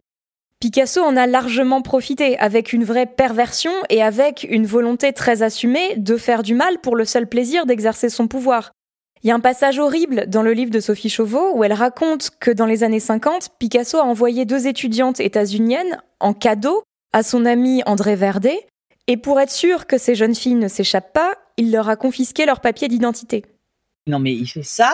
[0.59, 5.95] Picasso en a largement profité, avec une vraie perversion et avec une volonté très assumée
[5.95, 8.73] de faire du mal pour le seul plaisir d'exercer son pouvoir.
[9.23, 12.31] Il y a un passage horrible dans le livre de Sophie Chauveau où elle raconte
[12.41, 16.83] que dans les années 50, Picasso a envoyé deux étudiantes états-uniennes en cadeau
[17.13, 18.67] à son ami André Verdet,
[19.07, 22.45] et pour être sûr que ces jeunes filles ne s'échappent pas, il leur a confisqué
[22.45, 23.43] leur papier d'identité.
[24.07, 24.93] Non mais il fait ça,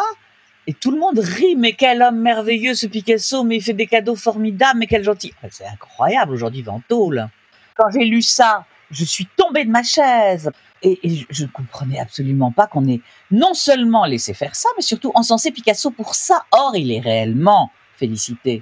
[0.67, 3.87] et tout le monde rit, mais quel homme merveilleux ce Picasso, mais il fait des
[3.87, 5.33] cadeaux formidables, mais quel gentil.
[5.41, 7.27] Ah, c'est incroyable aujourd'hui, Ventole.
[7.75, 10.51] Quand j'ai lu ça, je suis tombée de ma chaise.
[10.83, 10.99] Et,
[11.29, 13.01] je ne comprenais absolument pas qu'on ait
[13.31, 16.45] non seulement laissé faire ça, mais surtout encensé Picasso pour ça.
[16.51, 18.61] Or, il est réellement félicité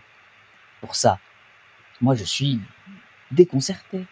[0.79, 1.19] pour ça.
[1.99, 2.59] Moi, je suis
[3.31, 4.05] déconcertée.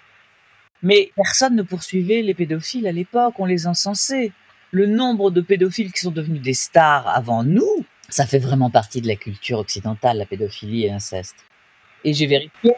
[0.83, 4.33] Mais personne ne poursuivait les pédophiles à l'époque, on les encensait.
[4.71, 9.01] Le nombre de pédophiles qui sont devenus des stars avant nous, ça fait vraiment partie
[9.01, 11.35] de la culture occidentale, la pédophilie et l'inceste.
[12.03, 12.73] Et j'ai vérifié,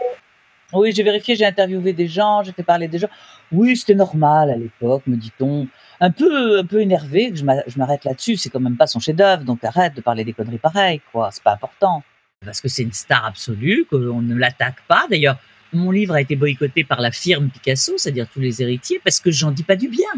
[0.73, 3.09] oui, j'ai vérifié, j'ai interviewé des gens, j'ai fait parler des gens.
[3.51, 5.67] Oui, c'était normal à l'époque, me dit-on.
[5.99, 8.35] Un peu, un peu énervé que je m'arrête là-dessus.
[8.37, 11.29] C'est quand même pas son chef-d'œuvre, donc arrête de parler des conneries pareilles, quoi.
[11.31, 12.03] C'est pas important.
[12.45, 15.07] Parce que c'est une star absolue, qu'on ne l'attaque pas.
[15.09, 15.37] D'ailleurs,
[15.73, 19.31] mon livre a été boycotté par la firme Picasso, c'est-à-dire tous les héritiers, parce que
[19.31, 20.09] j'en dis pas du bien.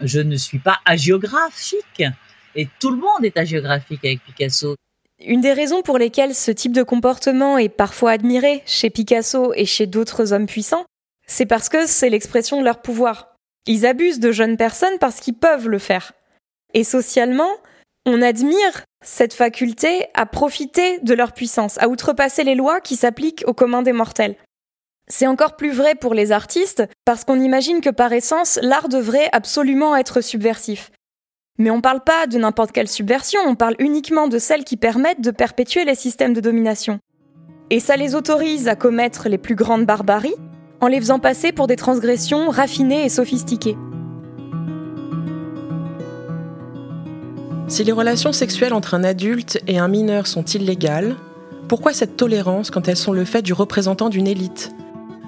[0.00, 2.02] Je ne suis pas agiographique.
[2.54, 4.76] Et tout le monde est agiographique avec Picasso.
[5.24, 9.66] Une des raisons pour lesquelles ce type de comportement est parfois admiré chez Picasso et
[9.66, 10.84] chez d'autres hommes puissants,
[11.26, 13.36] c'est parce que c'est l'expression de leur pouvoir.
[13.66, 16.12] Ils abusent de jeunes personnes parce qu'ils peuvent le faire.
[16.74, 17.50] Et socialement,
[18.04, 23.44] on admire cette faculté à profiter de leur puissance, à outrepasser les lois qui s'appliquent
[23.46, 24.36] au commun des mortels.
[25.14, 29.28] C'est encore plus vrai pour les artistes, parce qu'on imagine que par essence, l'art devrait
[29.32, 30.90] absolument être subversif.
[31.58, 34.78] Mais on ne parle pas de n'importe quelle subversion, on parle uniquement de celles qui
[34.78, 36.98] permettent de perpétuer les systèmes de domination.
[37.68, 40.34] Et ça les autorise à commettre les plus grandes barbaries,
[40.80, 43.76] en les faisant passer pour des transgressions raffinées et sophistiquées.
[47.68, 51.16] Si les relations sexuelles entre un adulte et un mineur sont illégales,
[51.68, 54.72] pourquoi cette tolérance quand elles sont le fait du représentant d'une élite?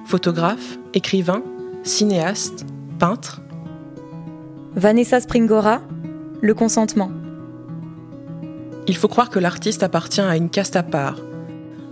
[0.06, 1.42] Photographe, écrivain,
[1.82, 2.66] cinéaste,
[2.98, 3.40] peintre
[4.76, 5.80] Vanessa Springora,
[6.42, 7.10] le consentement.
[8.86, 11.16] Il faut croire que l'artiste appartient à une caste à part,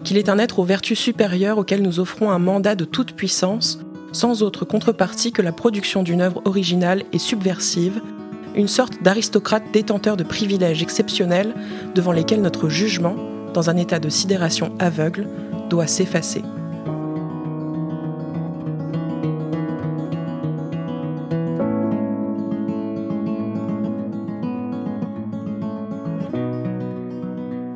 [0.04, 3.80] qu'il est un être aux vertus supérieures auquel nous offrons un mandat de toute puissance,
[4.12, 8.02] sans autre contrepartie que la production d'une œuvre originale et subversive,
[8.54, 11.54] une sorte d'aristocrate détenteur de privilèges exceptionnels
[11.94, 13.16] devant lesquels notre jugement,
[13.54, 15.26] dans un état de sidération aveugle,
[15.70, 16.42] doit s'effacer.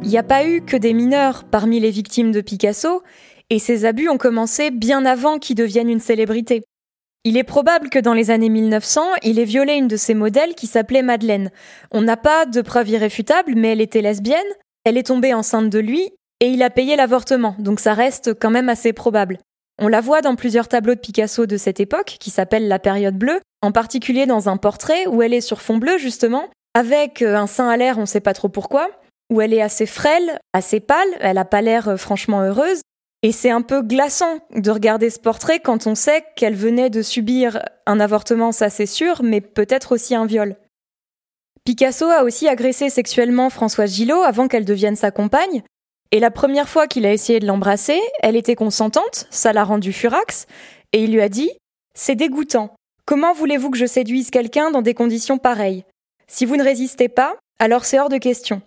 [0.07, 3.03] Il n'y a pas eu que des mineurs parmi les victimes de Picasso,
[3.51, 6.63] et ces abus ont commencé bien avant qu'il devienne une célébrité.
[7.25, 10.55] Il est probable que dans les années 1900, il ait violé une de ses modèles
[10.55, 11.51] qui s'appelait Madeleine.
[11.91, 14.47] On n'a pas de preuve irréfutable, mais elle était lesbienne,
[14.85, 18.51] elle est tombée enceinte de lui, et il a payé l'avortement, donc ça reste quand
[18.51, 19.39] même assez probable.
[19.83, 23.19] On la voit dans plusieurs tableaux de Picasso de cette époque, qui s'appelle la période
[23.19, 27.49] bleue, en particulier dans un portrait où elle est sur fond bleu justement, avec un
[27.49, 28.89] sein à l'air, on ne sait pas trop pourquoi,
[29.31, 32.81] où elle est assez frêle, assez pâle, elle a pas l'air euh, franchement heureuse.
[33.23, 37.03] Et c'est un peu glaçant de regarder ce portrait quand on sait qu'elle venait de
[37.03, 40.57] subir un avortement, ça c'est sûr, mais peut-être aussi un viol.
[41.65, 45.65] Picasso a aussi agressé sexuellement Françoise Gillot avant qu'elle devienne sa compagne,
[46.13, 49.93] et la première fois qu'il a essayé de l'embrasser, elle était consentante, ça l'a rendu
[49.93, 50.47] furax,
[50.93, 51.51] et il lui a dit
[51.95, 52.77] C'est dégoûtant.
[53.07, 55.85] Comment voulez-vous que je séduise quelqu'un dans des conditions pareilles?
[56.29, 58.63] Si vous ne résistez pas, alors c'est hors de question.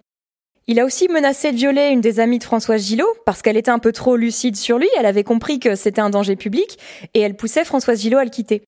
[0.71, 3.71] Il a aussi menacé de violer une des amies de Françoise Gillot parce qu'elle était
[3.71, 6.77] un peu trop lucide sur lui, elle avait compris que c'était un danger public
[7.15, 8.61] et elle poussait Françoise Gillot à le quitter.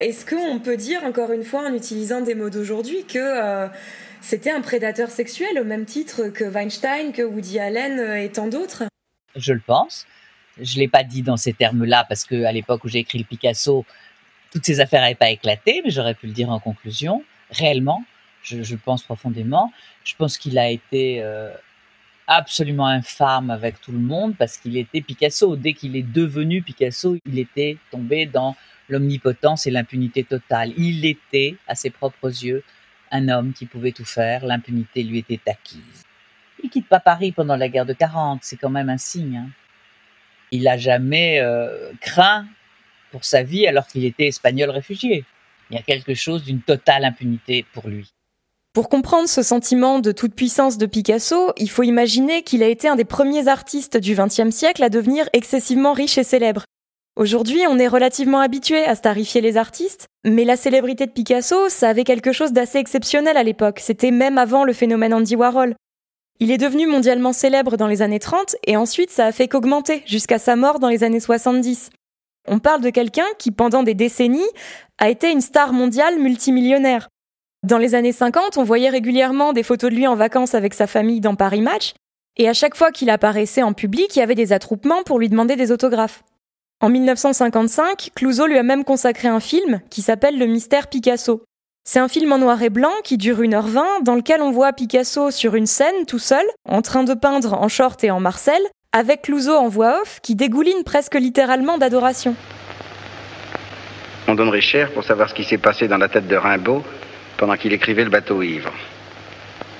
[0.00, 3.68] Est-ce qu'on peut dire, encore une fois, en utilisant des mots d'aujourd'hui, que euh,
[4.20, 8.48] c'était un prédateur sexuel au même titre que Weinstein, que Woody Allen euh, et tant
[8.48, 8.82] d'autres?
[9.36, 10.04] Je le pense.
[10.60, 13.24] Je ne l'ai pas dit dans ces termes-là parce qu'à l'époque où j'ai écrit le
[13.24, 13.84] Picasso,
[14.50, 17.22] toutes ces affaires n'avaient pas éclaté, mais j'aurais pu le dire en conclusion.
[17.52, 18.02] Réellement,
[18.46, 19.72] je, je pense profondément.
[20.04, 21.50] Je pense qu'il a été euh,
[22.26, 25.56] absolument infâme avec tout le monde parce qu'il était Picasso.
[25.56, 28.56] Dès qu'il est devenu Picasso, il était tombé dans
[28.88, 30.72] l'omnipotence et l'impunité totale.
[30.76, 32.62] Il était, à ses propres yeux,
[33.10, 34.46] un homme qui pouvait tout faire.
[34.46, 36.04] L'impunité lui était acquise.
[36.62, 39.36] Il quitte pas Paris pendant la guerre de 40, c'est quand même un signe.
[39.36, 39.50] Hein.
[40.52, 42.46] Il n'a jamais euh, craint
[43.10, 45.24] pour sa vie alors qu'il était espagnol réfugié.
[45.70, 48.10] Il y a quelque chose d'une totale impunité pour lui.
[48.76, 52.88] Pour comprendre ce sentiment de toute puissance de Picasso, il faut imaginer qu'il a été
[52.88, 56.66] un des premiers artistes du XXe siècle à devenir excessivement riche et célèbre.
[57.18, 61.88] Aujourd'hui, on est relativement habitué à starifier les artistes, mais la célébrité de Picasso, ça
[61.88, 63.80] avait quelque chose d'assez exceptionnel à l'époque.
[63.80, 65.74] C'était même avant le phénomène Andy Warhol.
[66.38, 70.02] Il est devenu mondialement célèbre dans les années 30 et ensuite ça a fait qu'augmenter
[70.04, 71.88] jusqu'à sa mort dans les années 70.
[72.46, 74.50] On parle de quelqu'un qui, pendant des décennies,
[74.98, 77.08] a été une star mondiale multimillionnaire.
[77.66, 80.86] Dans les années 50, on voyait régulièrement des photos de lui en vacances avec sa
[80.86, 81.94] famille dans Paris Match,
[82.36, 85.28] et à chaque fois qu'il apparaissait en public, il y avait des attroupements pour lui
[85.28, 86.22] demander des autographes.
[86.80, 91.42] En 1955, Clouseau lui a même consacré un film qui s'appelle Le mystère Picasso.
[91.82, 95.32] C'est un film en noir et blanc qui dure 1h20 dans lequel on voit Picasso
[95.32, 98.62] sur une scène tout seul, en train de peindre en short et en marcel,
[98.92, 102.36] avec Clouseau en voix off qui dégouline presque littéralement d'adoration.
[104.28, 106.84] On donnerait cher pour savoir ce qui s'est passé dans la tête de Rimbaud
[107.36, 108.72] pendant qu'il écrivait le bateau ivre,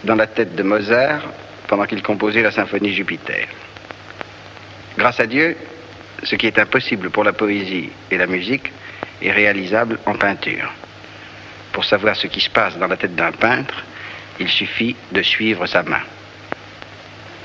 [0.04, 1.22] dans la tête de Mozart
[1.66, 3.46] pendant qu'il composait la symphonie Jupiter.
[4.96, 5.56] Grâce à Dieu,
[6.22, 8.72] ce qui est impossible pour la poésie et la musique
[9.22, 10.72] est réalisable en peinture.
[11.72, 13.84] Pour savoir ce qui se passe dans la tête d'un peintre,
[14.38, 16.02] il suffit de suivre sa main.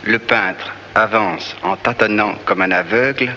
[0.03, 3.33] Le peintre avance en tâtonnant comme un aveugle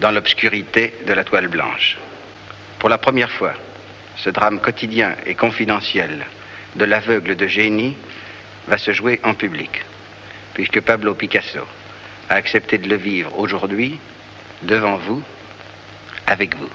[0.00, 1.98] dans l'obscurité de la toile blanche.
[2.78, 3.52] Pour la première fois,
[4.22, 6.26] ce drame quotidien et confidentiel
[6.76, 7.96] de l'aveugle de génie
[8.68, 9.84] va se jouer en public,
[10.54, 11.66] puisque Pablo Picasso
[12.28, 13.98] a accepté de le vivre aujourd'hui,
[14.62, 15.22] devant vous,
[16.26, 16.68] avec vous.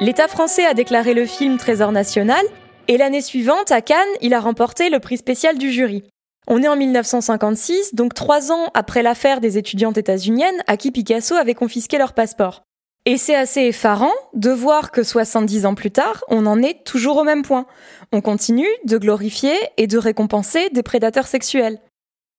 [0.00, 2.44] L'État français a déclaré le film Trésor national,
[2.88, 6.04] et l'année suivante, à Cannes, il a remporté le prix spécial du jury.
[6.48, 11.34] On est en 1956, donc trois ans après l'affaire des étudiantes états-uniennes à qui Picasso
[11.34, 12.62] avait confisqué leur passeport.
[13.04, 17.16] Et c'est assez effarant de voir que 70 ans plus tard, on en est toujours
[17.16, 17.66] au même point.
[18.12, 21.80] On continue de glorifier et de récompenser des prédateurs sexuels.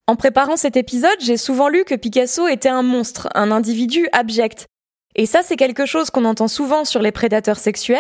[0.08, 4.68] En préparant cet épisode, j'ai souvent lu que Picasso était un monstre, un individu abject.
[5.16, 8.00] Et ça, c'est quelque chose qu'on entend souvent sur les prédateurs sexuels,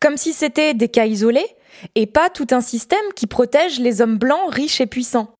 [0.00, 1.48] comme si c'était des cas isolés,
[1.94, 5.34] et pas tout un système qui protège les hommes blancs riches et puissants.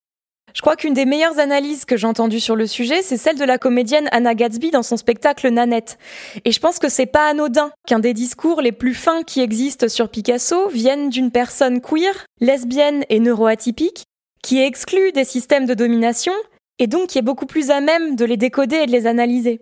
[0.55, 3.44] Je crois qu'une des meilleures analyses que j'ai entendues sur le sujet, c'est celle de
[3.44, 5.98] la comédienne Anna Gatsby dans son spectacle Nanette.
[6.44, 9.88] Et je pense que c'est pas anodin qu'un des discours les plus fins qui existent
[9.88, 14.05] sur Picasso vienne d'une personne queer, lesbienne et neuroatypique,
[14.42, 16.32] qui est exclue des systèmes de domination
[16.78, 19.61] et donc qui est beaucoup plus à même de les décoder et de les analyser.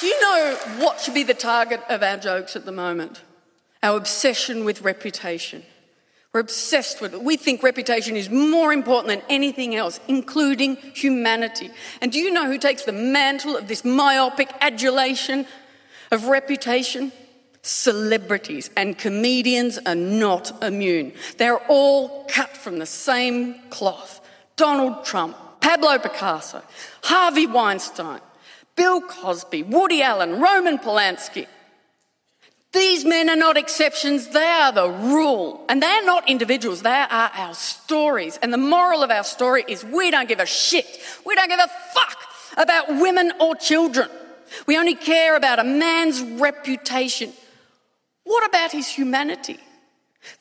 [0.00, 3.22] Do you know what should be the target of our jokes at the moment?
[3.82, 5.62] Our obsession with reputation.
[6.32, 7.22] We're obsessed with it.
[7.22, 11.70] We think reputation is more important than anything else, including humanity.
[12.00, 15.46] And do you know who takes the mantle of this myopic adulation
[16.12, 17.10] of reputation?
[17.62, 21.12] Celebrities and comedians are not immune.
[21.36, 24.20] They're all cut from the same cloth.
[24.54, 26.62] Donald Trump, Pablo Picasso,
[27.02, 28.20] Harvey Weinstein,
[28.76, 31.46] Bill Cosby, Woody Allen, Roman Polanski.
[32.72, 35.64] These men are not exceptions, they are the rule.
[35.68, 38.38] And they're not individuals, they are our stories.
[38.42, 40.86] And the moral of our story is we don't give a shit.
[41.26, 42.18] We don't give a fuck
[42.56, 44.08] about women or children.
[44.66, 47.32] We only care about a man's reputation.
[48.24, 49.58] What about his humanity?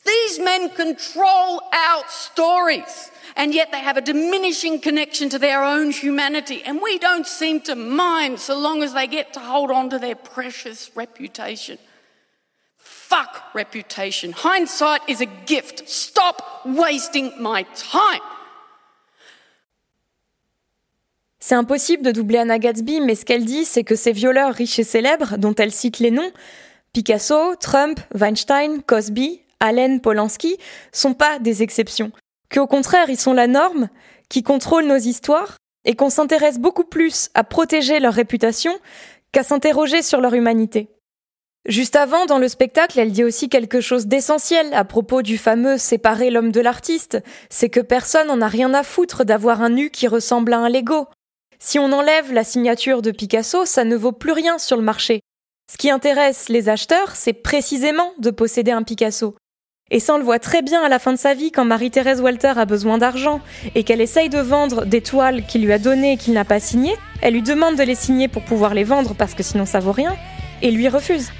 [0.05, 5.91] These men control our stories, and yet they have a diminishing connection to their own
[5.91, 9.89] humanity, and we don't seem to mind so long as they get to hold on
[9.91, 11.77] to their precious reputation.
[13.09, 14.33] Fuck reputation.
[14.33, 15.81] Hindsight is a gift.
[15.87, 18.21] Stop wasting my time.
[21.39, 24.77] C'est impossible de doubler Anna Gatsby, mais ce qu'elle dit, c'est que ces violeurs riches
[24.77, 26.31] et célèbres, dont elle cite les noms,
[26.93, 30.59] Picasso, Trump, Weinstein, Cosby, Allen, Polanski,
[30.91, 32.11] sont pas des exceptions.
[32.53, 33.89] Qu'au contraire, ils sont la norme,
[34.29, 38.77] qui contrôlent nos histoires, et qu'on s'intéresse beaucoup plus à protéger leur réputation
[39.31, 40.89] qu'à s'interroger sur leur humanité.
[41.67, 45.77] Juste avant, dans le spectacle, elle dit aussi quelque chose d'essentiel à propos du fameux
[45.77, 47.21] séparer l'homme de l'artiste.
[47.49, 50.69] C'est que personne n'en a rien à foutre d'avoir un nu qui ressemble à un
[50.69, 51.07] Lego.
[51.59, 55.19] Si on enlève la signature de Picasso, ça ne vaut plus rien sur le marché.
[55.69, 59.35] Ce qui intéresse les acheteurs, c'est précisément de posséder un Picasso.
[59.91, 62.21] Et ça, on le voit très bien à la fin de sa vie quand Marie-Thérèse
[62.21, 63.41] Walter a besoin d'argent
[63.75, 66.59] et qu'elle essaye de vendre des toiles qu'il lui a données et qu'il n'a pas
[66.59, 66.95] signées.
[67.21, 69.91] Elle lui demande de les signer pour pouvoir les vendre parce que sinon ça vaut
[69.91, 70.15] rien
[70.61, 71.31] et lui refuse.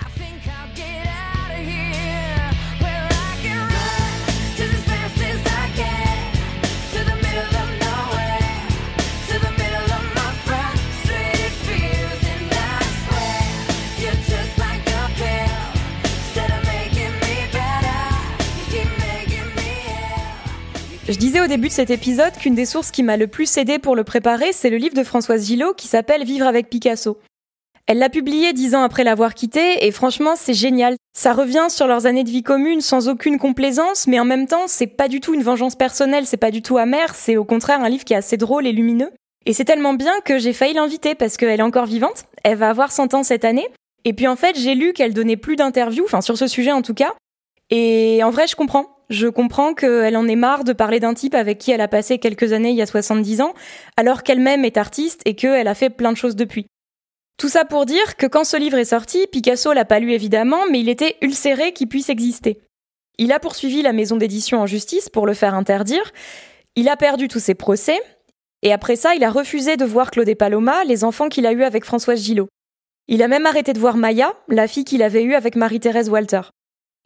[21.09, 23.79] Je disais au début de cet épisode qu'une des sources qui m'a le plus aidé
[23.79, 27.17] pour le préparer, c'est le livre de Françoise Gillot qui s'appelle Vivre avec Picasso.
[27.87, 30.97] Elle l'a publié dix ans après l'avoir quitté et franchement c'est génial.
[31.17, 34.67] Ça revient sur leurs années de vie commune sans aucune complaisance, mais en même temps
[34.67, 37.81] c'est pas du tout une vengeance personnelle, c'est pas du tout amer, c'est au contraire
[37.81, 39.09] un livre qui est assez drôle et lumineux.
[39.47, 42.69] Et c'est tellement bien que j'ai failli l'inviter parce qu'elle est encore vivante, elle va
[42.69, 43.67] avoir 100 ans cette année.
[44.05, 46.83] Et puis en fait j'ai lu qu'elle donnait plus d'interviews, enfin sur ce sujet en
[46.83, 47.15] tout cas.
[47.71, 48.98] Et en vrai je comprends.
[49.09, 52.19] Je comprends qu'elle en ait marre de parler d'un type avec qui elle a passé
[52.19, 53.53] quelques années il y a 70 ans,
[53.97, 56.67] alors qu'elle-même est artiste et qu'elle a fait plein de choses depuis.
[57.37, 60.65] Tout ça pour dire que quand ce livre est sorti, Picasso l'a pas lu évidemment,
[60.69, 62.61] mais il était ulcéré qu'il puisse exister.
[63.17, 66.11] Il a poursuivi la maison d'édition en justice pour le faire interdire.
[66.75, 67.99] Il a perdu tous ses procès.
[68.61, 71.53] Et après ça, il a refusé de voir Claude et Paloma, les enfants qu'il a
[71.53, 72.49] eus avec Françoise Gillot.
[73.07, 76.41] Il a même arrêté de voir Maya, la fille qu'il avait eue avec Marie-Thérèse Walter.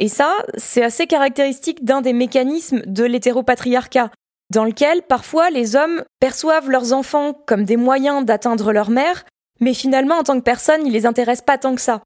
[0.04, 4.12] Et ça, c'est assez caractéristique d'un des mécanismes de l'hétéropatriarcat,
[4.52, 9.24] dans lequel parfois les hommes perçoivent leurs enfants comme des moyens d'atteindre leur mère,
[9.62, 12.02] mais finalement, en tant que personne, il les intéresse pas tant que ça.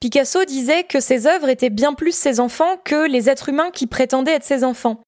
[0.00, 3.86] Picasso disait que ses œuvres étaient bien plus ses enfants que les êtres humains qui
[3.86, 5.00] prétendaient être ses enfants.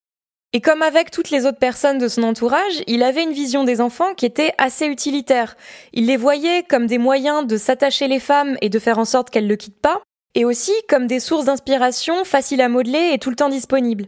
[0.52, 3.80] Et comme avec toutes les autres personnes de son entourage, il avait une vision des
[3.80, 5.56] enfants qui était assez utilitaire.
[5.92, 9.28] Il les voyait comme des moyens de s'attacher les femmes et de faire en sorte
[9.28, 10.02] qu'elles ne le quittent pas,
[10.34, 14.06] et aussi comme des sources d'inspiration faciles à modeler et tout le temps disponibles.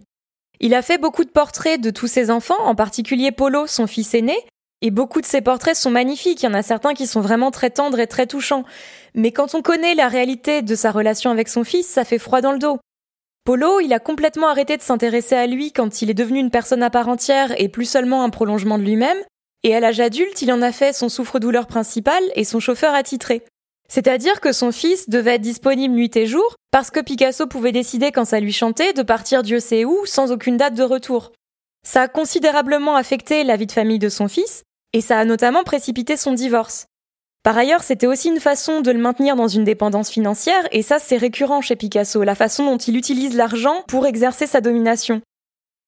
[0.60, 4.14] Il a fait beaucoup de portraits de tous ses enfants, en particulier Polo, son fils
[4.14, 4.36] aîné,
[4.80, 7.50] et beaucoup de ses portraits sont magnifiques, il y en a certains qui sont vraiment
[7.50, 8.64] très tendres et très touchants.
[9.14, 12.40] Mais quand on connaît la réalité de sa relation avec son fils, ça fait froid
[12.40, 12.78] dans le dos.
[13.44, 16.82] Polo, il a complètement arrêté de s'intéresser à lui quand il est devenu une personne
[16.82, 19.18] à part entière et plus seulement un prolongement de lui-même,
[19.62, 23.42] et à l'âge adulte, il en a fait son souffre-douleur principal et son chauffeur attitré.
[23.88, 28.12] C'est-à-dire que son fils devait être disponible nuit et jour, parce que Picasso pouvait décider
[28.12, 31.32] quand ça lui chantait de partir Dieu sait où sans aucune date de retour.
[31.86, 35.64] Ça a considérablement affecté la vie de famille de son fils, et ça a notamment
[35.64, 36.86] précipité son divorce.
[37.42, 40.98] Par ailleurs, c'était aussi une façon de le maintenir dans une dépendance financière, et ça
[40.98, 45.20] c'est récurrent chez Picasso, la façon dont il utilise l'argent pour exercer sa domination.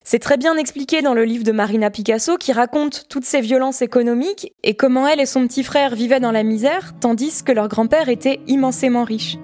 [0.09, 3.83] C'est très bien expliqué dans le livre de Marina Picasso qui raconte toutes ces violences
[3.83, 7.67] économiques et comment elle et son petit frère vivaient dans la misère, tandis que leur
[7.67, 9.37] grand-père était immensément riche.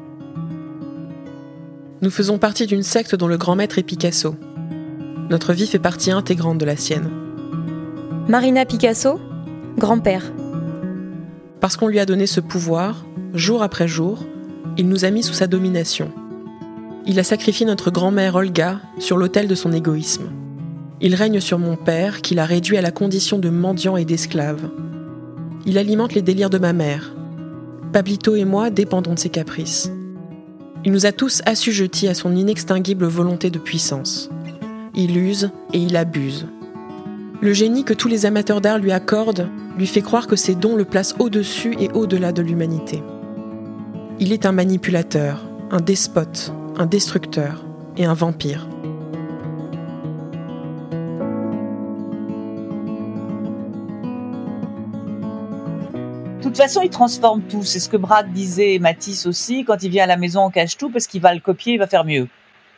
[2.00, 4.36] Nous faisons partie d'une secte dont le grand maître est Picasso.
[5.30, 7.10] Notre vie fait partie intégrante de la sienne.
[8.28, 9.18] Marina Picasso,
[9.76, 10.32] grand-père.
[11.58, 13.04] Parce qu'on lui a donné ce pouvoir,
[13.34, 14.24] jour après jour,
[14.76, 16.12] il nous a mis sous sa domination.
[17.04, 20.30] Il a sacrifié notre grand-mère Olga sur l'autel de son égoïsme.
[21.04, 24.70] Il règne sur mon père, qu'il a réduit à la condition de mendiant et d'esclave.
[25.66, 27.12] Il alimente les délires de ma mère.
[27.92, 29.90] Pablito et moi dépendons de ses caprices.
[30.84, 34.30] Il nous a tous assujettis à son inextinguible volonté de puissance.
[34.94, 36.46] Il use et il abuse.
[37.40, 40.76] Le génie que tous les amateurs d'art lui accordent lui fait croire que ses dons
[40.76, 43.02] le placent au-dessus et au-delà de l'humanité.
[44.20, 45.42] Il est un manipulateur,
[45.72, 47.64] un despote, un destructeur
[47.96, 48.68] et un vampire.
[56.52, 57.64] Toute façon, il transforme tout.
[57.64, 60.76] C'est ce que Braque disait, Matisse aussi, quand il vient à la maison, on cache
[60.76, 62.28] tout parce qu'il va le copier, il va faire mieux.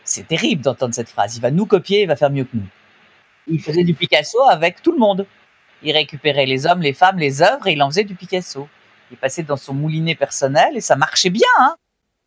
[0.05, 1.37] C'est terrible d'entendre cette phrase.
[1.37, 2.67] Il va nous copier, il va faire mieux que nous
[3.47, 5.27] il faisait du Picasso avec tout le monde.
[5.83, 8.69] Il récupérait les hommes, les femmes, les œuvres et il en faisait du Picasso.
[9.11, 11.49] Il passait dans son moulinet personnel et ça marchait bien.
[11.59, 11.77] Hein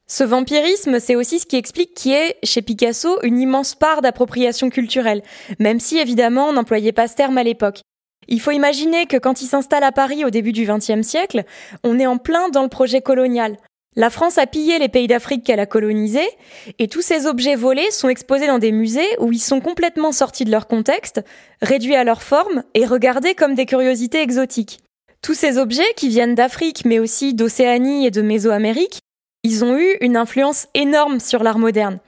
[0.09, 4.01] ce vampirisme, c'est aussi ce qui explique qu'il y ait, chez Picasso, une immense part
[4.01, 5.21] d'appropriation culturelle,
[5.59, 7.81] même si évidemment on n'employait pas ce terme à l'époque.
[8.27, 11.43] Il faut imaginer que quand il s'installe à Paris au début du XXe siècle,
[11.83, 13.57] on est en plein dans le projet colonial.
[13.95, 16.29] La France a pillé les pays d'Afrique qu'elle a colonisés,
[16.77, 20.45] et tous ces objets volés sont exposés dans des musées où ils sont complètement sortis
[20.45, 21.21] de leur contexte,
[21.63, 24.81] réduits à leur forme et regardés comme des curiosités exotiques.
[25.23, 28.99] Tous ces objets qui viennent d'Afrique mais aussi d'Océanie et de Mésoamérique,
[29.43, 31.99] ils ont eu une influence énorme sur l'art moderne.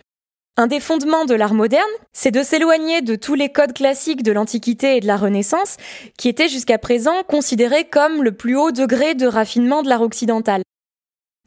[0.59, 4.33] Un des fondements de l'art moderne, c'est de s'éloigner de tous les codes classiques de
[4.33, 5.77] l'Antiquité et de la Renaissance,
[6.17, 10.63] qui étaient jusqu'à présent considérés comme le plus haut degré de raffinement de l'art occidental.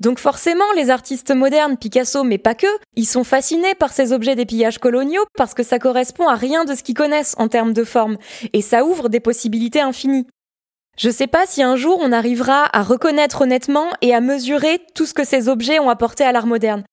[0.00, 4.34] Donc forcément, les artistes modernes, Picasso, mais pas que, ils sont fascinés par ces objets
[4.34, 7.74] des pillages coloniaux parce que ça correspond à rien de ce qu'ils connaissent en termes
[7.74, 8.16] de forme,
[8.54, 10.26] et ça ouvre des possibilités infinies.
[10.96, 15.04] Je sais pas si un jour on arrivera à reconnaître honnêtement et à mesurer tout
[15.04, 16.84] ce que ces objets ont apporté à l'art moderne.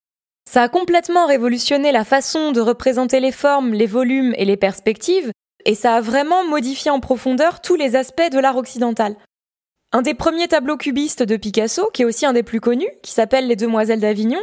[0.51, 5.31] Ça a complètement révolutionné la façon de représenter les formes, les volumes et les perspectives,
[5.63, 9.15] et ça a vraiment modifié en profondeur tous les aspects de l'art occidental.
[9.91, 13.11] Un des premiers tableaux cubistes de Picasso, qui est aussi un des plus connus, qui
[13.11, 14.41] s'appelle Les Demoiselles d'Avignon,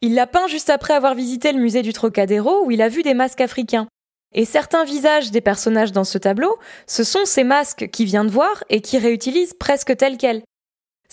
[0.00, 3.04] il l'a peint juste après avoir visité le musée du Trocadéro où il a vu
[3.04, 3.86] des masques africains.
[4.34, 8.30] Et certains visages des personnages dans ce tableau, ce sont ces masques qu'il vient de
[8.32, 10.42] voir et qui réutilise presque tels quels.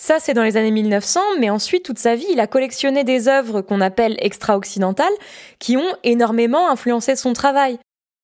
[0.04, 3.28] Ça, c'est dans les années 1900, mais ensuite, toute sa vie, il a collectionné des
[3.28, 5.12] œuvres qu'on appelle extra-occidentales,
[5.60, 7.78] qui ont énormément influencé son travail.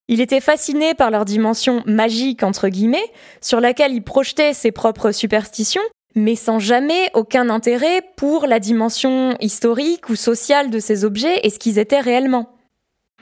[0.09, 3.09] Il était fasciné par leur dimension magique, entre guillemets,
[3.41, 5.83] sur laquelle il projetait ses propres superstitions,
[6.17, 11.51] mais sans jamais aucun intérêt pour la dimension historique ou sociale de ces objets et
[11.51, 12.58] ce qu'ils étaient réellement.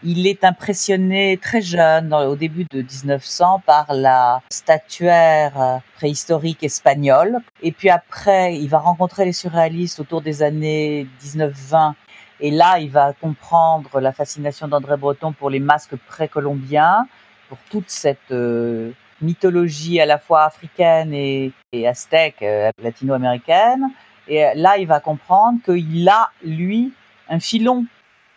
[0.08, 7.40] Il est impressionné très jeune, au début de 1900, par la statuaire euh, préhistorique espagnole.
[7.60, 11.96] Et puis après, il va rencontrer les surréalistes autour des années 1920.
[12.38, 17.08] Et là, il va comprendre la fascination d'André Breton pour les masques précolombiens,
[17.48, 21.52] pour toute cette euh, mythologie à la fois africaine et,
[21.84, 23.90] aztèque, euh, latino-américaine.
[24.28, 26.92] Et là, il va comprendre qu'il a, lui,
[27.28, 27.86] un filon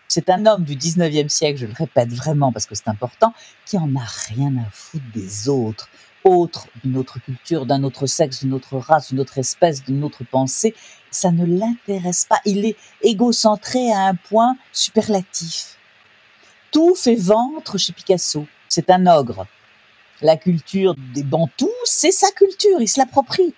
[0.10, 3.34] c'est un homme du 19e siècle, je le répète vraiment parce que c'est important,
[3.66, 5.88] qui en a rien à foutre des autres,
[6.24, 10.24] autres d'une autre culture, d'un autre sexe, d'une autre race, d'une autre espèce, d'une autre
[10.24, 10.74] pensée.
[11.12, 12.42] Ça ne l'intéresse pas.
[12.46, 15.78] Il est égocentré à un point superlatif.
[16.72, 18.48] Tout fait ventre chez Picasso.
[18.68, 19.46] C'est un ogre.
[20.22, 23.54] La culture des Bantous, c'est sa culture, il se l'approprie.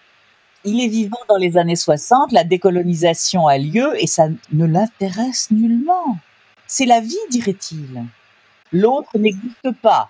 [0.63, 5.49] Il est vivant dans les années 60, la décolonisation a lieu et ça ne l'intéresse
[5.49, 6.19] nullement.
[6.73, 8.05] C'est la vie, dirait-il.
[8.71, 10.09] L'autre n'existe pas.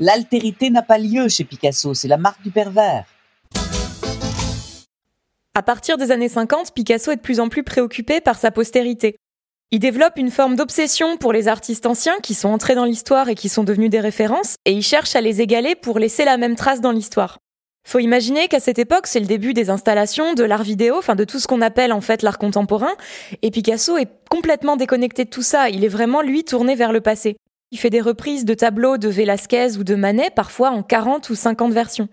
[0.00, 3.04] L'altérité n'a pas lieu chez Picasso, c'est la marque du pervers.
[5.54, 9.14] À partir des années 50, Picasso est de plus en plus préoccupé par sa postérité.
[9.70, 13.36] Il développe une forme d'obsession pour les artistes anciens qui sont entrés dans l'histoire et
[13.36, 16.56] qui sont devenus des références, et il cherche à les égaler pour laisser la même
[16.56, 17.38] trace dans l'histoire.
[17.84, 21.24] Faut imaginer qu'à cette époque, c'est le début des installations, de l'art vidéo, enfin de
[21.24, 22.92] tout ce qu'on appelle en fait l'art contemporain.
[23.42, 25.68] Et Picasso est complètement déconnecté de tout ça.
[25.68, 27.36] Il est vraiment, lui, tourné vers le passé.
[27.70, 31.34] Il fait des reprises de tableaux de Velázquez ou de Manet, parfois en 40 ou
[31.34, 32.08] 50 versions.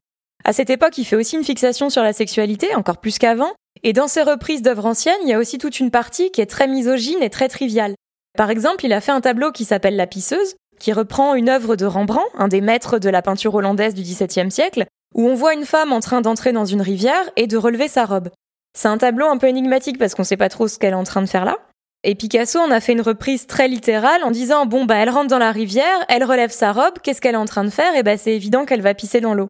[0.45, 3.51] À cette époque, il fait aussi une fixation sur la sexualité, encore plus qu'avant.
[3.83, 6.45] Et dans ses reprises d'œuvres anciennes, il y a aussi toute une partie qui est
[6.45, 7.93] très misogyne et très triviale.
[8.37, 11.75] Par exemple, il a fait un tableau qui s'appelle La Pisseuse, qui reprend une œuvre
[11.75, 14.85] de Rembrandt, un des maîtres de la peinture hollandaise du XVIIe siècle,
[15.15, 18.05] où on voit une femme en train d'entrer dans une rivière et de relever sa
[18.05, 18.29] robe.
[18.77, 21.03] C'est un tableau un peu énigmatique parce qu'on sait pas trop ce qu'elle est en
[21.03, 21.57] train de faire là.
[22.03, 25.27] Et Picasso en a fait une reprise très littérale en disant bon bah elle rentre
[25.27, 27.93] dans la rivière, elle relève sa robe, qu'est-ce qu'elle est en train de faire?
[27.95, 29.47] Et bah c'est évident qu'elle va pisser dans l'eau.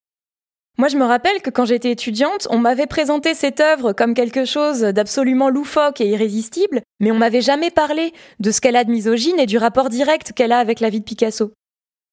[0.80, 4.45] Moi je me rappelle que quand j'étais étudiante, on m'avait présenté cette œuvre comme quelque
[4.45, 8.89] chose d'absolument loufoque et irrésistible, mais on m'avait jamais parlé de ce qu'elle a de
[8.89, 11.51] misogyne et du rapport direct qu'elle a avec la vie de Picasso.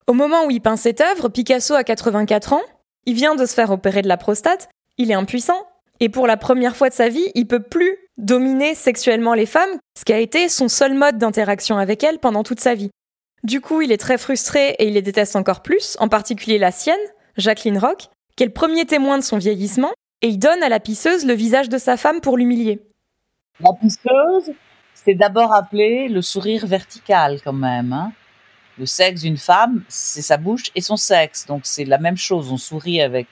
[0.05, 2.61] Au moment où il peint cette œuvre, Picasso a 84 ans,
[3.07, 5.65] il vient de se faire opérer de la prostate, il est impuissant,
[6.01, 9.79] et pour la première fois de sa vie, il peut plus dominer sexuellement les femmes,
[9.97, 12.91] ce qui a été son seul mode d'interaction avec elles pendant toute sa vie.
[13.43, 16.71] Du coup, il est très frustré et il les déteste encore plus, en particulier la
[16.71, 16.99] sienne,
[17.37, 20.81] Jacqueline Rock, qui est le premier témoin de son vieillissement, et il donne à la
[20.81, 22.81] pisseuse le visage de sa femme pour l'humilier.
[23.61, 24.53] La pisseuse,
[24.95, 27.93] c'est d'abord appelé le sourire vertical quand même.
[27.93, 28.11] Hein
[28.77, 31.45] le sexe d'une femme, c'est sa bouche et son sexe.
[31.45, 32.51] Donc c'est la même chose.
[32.51, 33.27] On sourit avec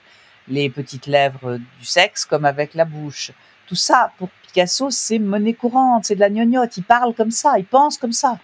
[0.48, 3.32] les petites lèvres du sexe comme avec la bouche.
[3.66, 6.76] Tout ça, pour Picasso, c'est monnaie courante, c'est de la gnognotte.
[6.76, 8.38] Il parle comme ça, il pense comme ça.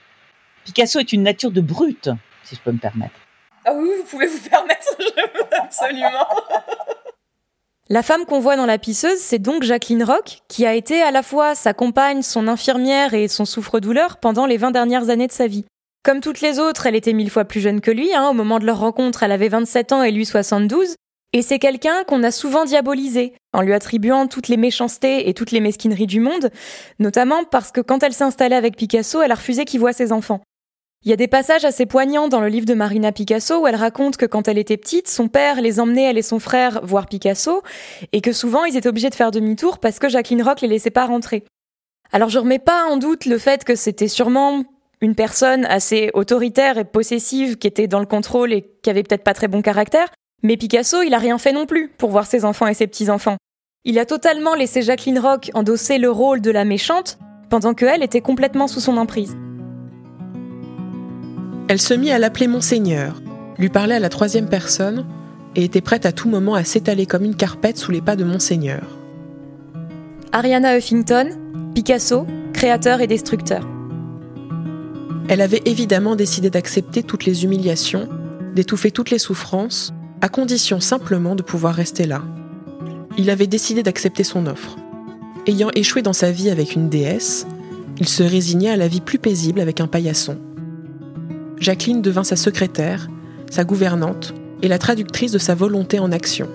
[0.64, 2.10] Picasso est une nature de brute,
[2.44, 3.14] si je peux me permettre.
[3.64, 4.96] Ah oui, vous pouvez vous permettre,
[5.58, 6.26] absolument.
[7.88, 11.10] La femme qu'on voit dans la pisseuse, c'est donc Jacqueline Roch, qui a été à
[11.10, 15.32] la fois sa compagne, son infirmière et son souffre-douleur pendant les 20 dernières années de
[15.32, 15.64] sa vie.
[16.04, 18.12] Comme toutes les autres, elle était mille fois plus jeune que lui.
[18.12, 18.28] Hein.
[18.28, 20.96] Au moment de leur rencontre, elle avait 27 ans et lui 72.
[21.32, 25.52] Et c'est quelqu'un qu'on a souvent diabolisé, en lui attribuant toutes les méchancetés et toutes
[25.52, 26.50] les mesquineries du monde,
[26.98, 30.12] notamment parce que quand elle s'est installée avec Picasso, elle a refusé qu'il voie ses
[30.12, 30.42] enfants.
[31.04, 33.76] Il y a des passages assez poignants dans le livre de Marina Picasso où elle
[33.76, 37.06] raconte que quand elle était petite, son père les emmenait, elle et son frère, voir
[37.06, 37.62] Picasso,
[38.12, 40.90] et que souvent ils étaient obligés de faire demi-tour parce que Jacqueline Rock les laissait
[40.90, 41.44] pas rentrer.
[42.12, 44.64] Alors je remets pas en doute le fait que c'était sûrement
[45.02, 49.24] une personne assez autoritaire et possessive qui était dans le contrôle et qui avait peut-être
[49.24, 50.08] pas très bon caractère,
[50.44, 53.36] mais Picasso, il a rien fait non plus pour voir ses enfants et ses petits-enfants.
[53.84, 57.18] Il a totalement laissé Jacqueline Rock endosser le rôle de la méchante,
[57.50, 59.36] pendant qu'elle était complètement sous son emprise.
[61.68, 63.20] Elle se mit à l'appeler Monseigneur,
[63.58, 65.04] lui parlait à la troisième personne,
[65.56, 68.24] et était prête à tout moment à s'étaler comme une carpette sous les pas de
[68.24, 68.82] Monseigneur.
[70.30, 71.28] Ariana Huffington,
[71.74, 72.24] Picasso,
[72.54, 73.68] créateur et destructeur.
[75.28, 78.08] Elle avait évidemment décidé d'accepter toutes les humiliations,
[78.54, 82.22] d'étouffer toutes les souffrances, à condition simplement de pouvoir rester là.
[83.18, 84.76] Il avait décidé d'accepter son offre.
[85.46, 87.46] Ayant échoué dans sa vie avec une déesse,
[87.98, 90.38] il se résignait à la vie plus paisible avec un paillasson.
[91.58, 93.08] Jacqueline devint sa secrétaire,
[93.50, 96.48] sa gouvernante et la traductrice de sa volonté en action.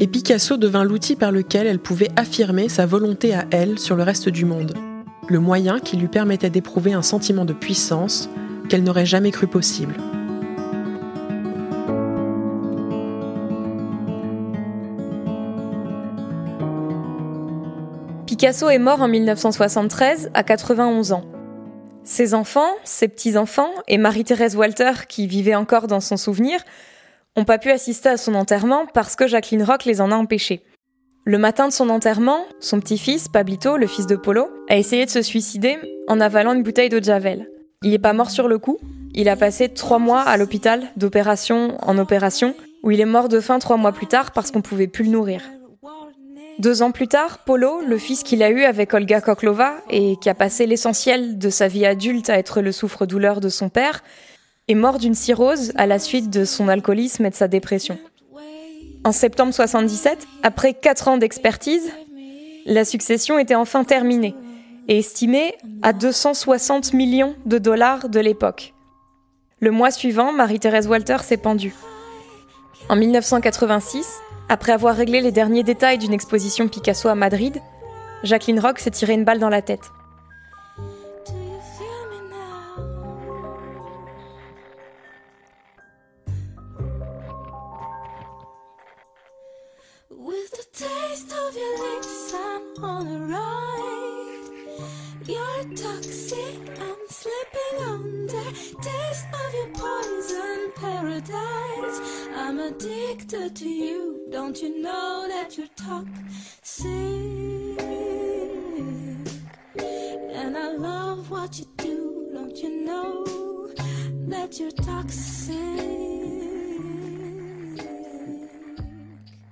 [0.00, 4.04] Et Picasso devint l'outil par lequel elle pouvait affirmer sa volonté à elle sur le
[4.04, 4.74] reste du monde,
[5.28, 8.30] le moyen qui lui permettait d'éprouver un sentiment de puissance
[8.68, 9.94] qu'elle n'aurait jamais cru possible.
[18.26, 21.24] Picasso est mort en 1973 à 91 ans.
[22.04, 26.60] Ses enfants, ses petits-enfants et Marie-Thérèse Walter, qui vivait encore dans son souvenir,
[27.36, 30.62] n'ont pas pu assister à son enterrement parce que Jacqueline Roch les en a empêchés.
[31.28, 35.10] Le matin de son enterrement, son petit-fils, Pablito, le fils de Polo, a essayé de
[35.10, 35.76] se suicider
[36.08, 37.50] en avalant une bouteille d'eau de Javel.
[37.82, 38.78] Il n'est pas mort sur le coup,
[39.12, 43.40] il a passé trois mois à l'hôpital, d'opération en opération, où il est mort de
[43.40, 45.42] faim trois mois plus tard parce qu'on pouvait plus le nourrir.
[46.60, 50.30] Deux ans plus tard, Polo, le fils qu'il a eu avec Olga Koklova et qui
[50.30, 54.02] a passé l'essentiel de sa vie adulte à être le souffre-douleur de son père,
[54.66, 57.98] est mort d'une cirrhose à la suite de son alcoolisme et de sa dépression.
[59.04, 61.90] En septembre 77, après quatre ans d'expertise,
[62.66, 64.34] la succession était enfin terminée
[64.88, 68.74] et estimée à 260 millions de dollars de l'époque.
[69.60, 71.74] Le mois suivant, Marie-Thérèse Walter s'est pendue.
[72.88, 74.18] En 1986,
[74.48, 77.60] après avoir réglé les derniers détails d'une exposition Picasso à Madrid,
[78.24, 79.90] Jacqueline Rock s'est tiré une balle dans la tête.
[102.36, 104.20] I'm addicted to you.
[104.30, 106.86] Don't you know that you're toxic?
[110.34, 112.30] And I love what you do.
[112.32, 113.24] Don't you know
[114.28, 115.56] that you're toxic?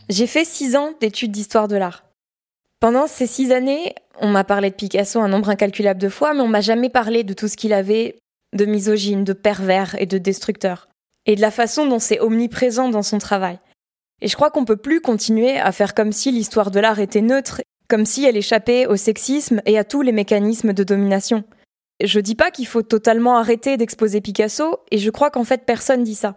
[0.09, 2.06] J'ai fait six ans d'études d'histoire de l'art.
[2.81, 6.43] Pendant ces six années, on m'a parlé de Picasso un nombre incalculable de fois, mais
[6.43, 8.17] on m'a jamais parlé de tout ce qu'il avait
[8.55, 10.89] de misogyne, de pervers et de destructeur
[11.27, 13.59] et de la façon dont c'est omniprésent dans son travail.
[14.23, 17.21] Et je crois qu'on peut plus continuer à faire comme si l'histoire de l'art était
[17.21, 21.45] neutre, comme si elle échappait au sexisme et à tous les mécanismes de domination.
[22.03, 26.05] Je dis pas qu'il faut totalement arrêter d'exposer Picasso, et je crois qu'en fait personne
[26.05, 26.37] dit ça.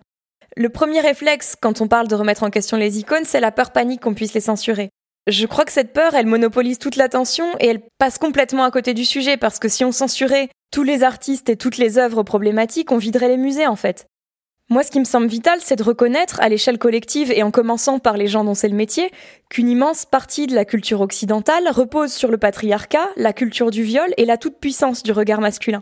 [0.57, 3.71] Le premier réflexe quand on parle de remettre en question les icônes, c'est la peur
[3.71, 4.89] panique qu'on puisse les censurer.
[5.27, 8.93] Je crois que cette peur, elle monopolise toute l'attention et elle passe complètement à côté
[8.93, 12.91] du sujet parce que si on censurait tous les artistes et toutes les œuvres problématiques,
[12.91, 14.07] on viderait les musées en fait.
[14.71, 17.97] Moi, ce qui me semble vital, c'est de reconnaître, à l'échelle collective et en commençant
[17.97, 19.11] par les gens dont c'est le métier,
[19.49, 24.13] qu'une immense partie de la culture occidentale repose sur le patriarcat, la culture du viol
[24.17, 25.81] et la toute-puissance du regard masculin.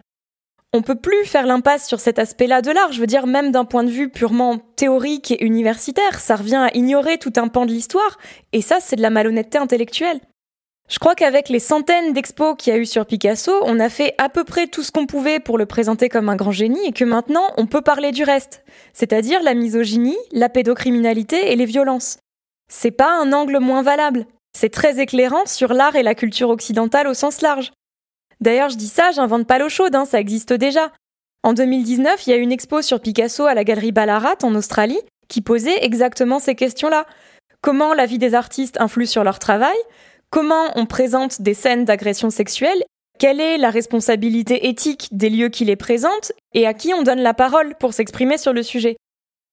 [0.73, 3.63] On peut plus faire l'impasse sur cet aspect-là de l'art, je veux dire même d'un
[3.63, 7.71] point de vue purement théorique et universitaire, ça revient à ignorer tout un pan de
[7.71, 8.17] l'histoire,
[8.51, 10.19] et ça c'est de la malhonnêteté intellectuelle.
[10.89, 14.13] Je crois qu'avec les centaines d'expos qu'il y a eu sur Picasso, on a fait
[14.17, 16.93] à peu près tout ce qu'on pouvait pour le présenter comme un grand génie et
[16.93, 18.63] que maintenant on peut parler du reste,
[18.93, 22.19] c'est-à-dire la misogynie, la pédocriminalité et les violences.
[22.69, 24.25] C'est pas un angle moins valable.
[24.57, 27.71] C'est très éclairant sur l'art et la culture occidentale au sens large.
[28.41, 30.91] D'ailleurs, je dis ça, j'invente pas l'eau chaude, hein, ça existe déjà.
[31.43, 34.53] En 2019, il y a eu une expo sur Picasso à la galerie Ballarat en
[34.55, 37.05] Australie qui posait exactement ces questions-là.
[37.61, 39.77] Comment la vie des artistes influe sur leur travail?
[40.29, 42.83] Comment on présente des scènes d'agression sexuelle,
[43.17, 46.31] quelle est la responsabilité éthique des lieux qui les présentent?
[46.53, 48.97] Et à qui on donne la parole pour s'exprimer sur le sujet?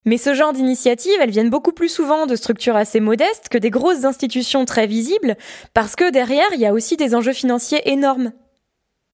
[0.04, 3.70] Mais ce genre d'initiatives, elles viennent beaucoup plus souvent de structures assez modestes que des
[3.70, 5.36] grosses institutions très visibles,
[5.72, 8.32] parce que derrière, il y a aussi des enjeux financiers énormes.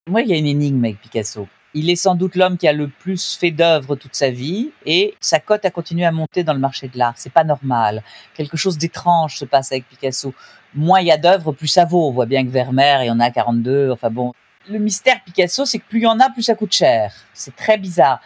[0.09, 1.47] Moi, il y a une énigme avec Picasso.
[1.73, 5.15] Il est sans doute l'homme qui a le plus fait d'œuvres toute sa vie et
[5.21, 7.13] sa cote a continué à monter dans le marché de l'art.
[7.17, 8.03] C'est pas normal.
[8.35, 10.35] Quelque chose d'étrange se passe avec Picasso.
[10.75, 12.09] Moins il y a d'œuvres, plus ça vaut.
[12.09, 13.91] On voit bien que Vermeer, il y en a 42.
[13.93, 14.33] Enfin bon.
[14.69, 17.13] Le mystère Picasso, c'est que plus il y en a, plus ça coûte cher.
[17.33, 18.21] C'est très bizarre.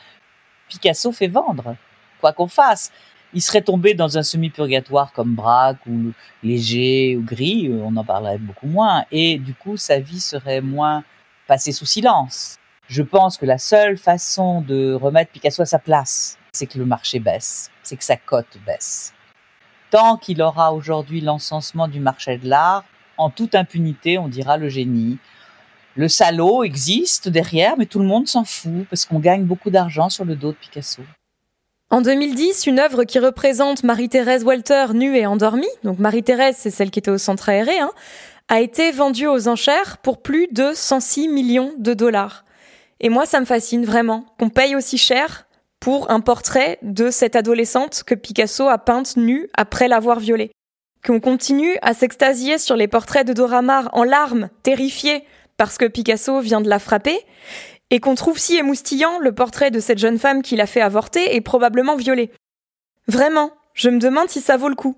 [0.69, 1.77] Picasso fait vendre.
[2.21, 2.93] Quoi qu'on fasse.
[3.35, 8.39] Il serait tombé dans un semi-purgatoire comme Braque ou Léger ou Gris, on en parlerait
[8.39, 9.05] beaucoup moins.
[9.11, 11.03] Et du coup, sa vie serait moins
[11.47, 12.57] passée sous silence.
[12.89, 16.85] Je pense que la seule façon de remettre Picasso à sa place, c'est que le
[16.85, 19.13] marché baisse, c'est que sa cote baisse.
[19.91, 22.85] Tant qu'il aura aujourd'hui l'encensement du marché de l'art,
[23.17, 25.19] en toute impunité, on dira le génie.
[25.97, 30.09] Le salaud existe derrière, mais tout le monde s'en fout parce qu'on gagne beaucoup d'argent
[30.09, 31.03] sur le dos de Picasso.
[31.91, 36.91] En 2010, une œuvre qui représente Marie-Thérèse Walter nue et endormie, donc Marie-Thérèse c'est celle
[36.91, 37.93] qui était au centre aéré, hein,
[38.49, 42.45] a été vendue aux enchères pour plus de 106 millions de dollars.
[43.01, 45.47] Et moi, ça me fascine vraiment qu'on paye aussi cher
[45.81, 50.51] pour un portrait de cette adolescente que Picasso a peinte nue après l'avoir violée.
[51.05, 55.25] Qu'on continue à s'extasier sur les portraits de Dora Maar en larmes, terrifiée
[55.57, 57.19] parce que Picasso vient de la frapper,
[57.91, 61.37] et qu'on trouve si émoustillant le portrait de cette jeune femme qui l'a fait avorter
[61.37, 62.31] et probablement violer.
[63.07, 64.97] Vraiment, je me demande si ça vaut le coup.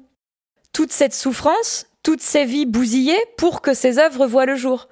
[0.73, 4.87] Toute cette souffrance, toutes ces vies bousillées pour que ces œuvres voient le jour.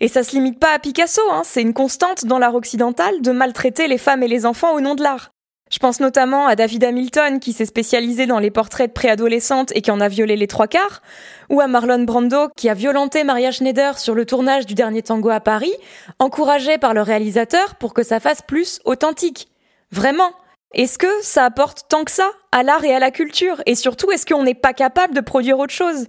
[0.00, 3.30] Et ça se limite pas à Picasso, hein, c'est une constante dans l'art occidental de
[3.30, 5.30] maltraiter les femmes et les enfants au nom de l'art.
[5.70, 9.82] Je pense notamment à David Hamilton qui s'est spécialisé dans les portraits de préadolescentes et
[9.82, 11.00] qui en a violé les trois quarts,
[11.48, 15.28] ou à Marlon Brando qui a violenté Maria Schneider sur le tournage du dernier tango
[15.28, 15.74] à Paris,
[16.18, 19.46] encouragé par le réalisateur pour que ça fasse plus authentique.
[19.92, 20.32] Vraiment
[20.74, 23.62] Est-ce que ça apporte tant que ça à l'art et à la culture?
[23.66, 26.08] Et surtout, est-ce qu'on n'est pas capable de produire autre chose?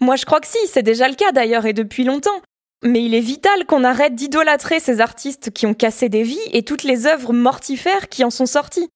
[0.00, 2.40] Moi je crois que si, c'est déjà le cas d'ailleurs et depuis longtemps.
[2.84, 6.62] Mais il est vital qu'on arrête d'idolâtrer ces artistes qui ont cassé des vies et
[6.62, 8.88] toutes les œuvres mortifères qui en sont sorties.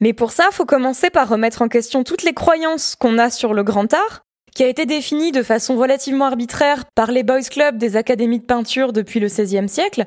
[0.00, 3.54] Mais pour ça, faut commencer par remettre en question toutes les croyances qu'on a sur
[3.54, 4.22] le grand art,
[4.54, 8.44] qui a été défini de façon relativement arbitraire par les boys clubs des académies de
[8.44, 10.06] peinture depuis le XVIe siècle.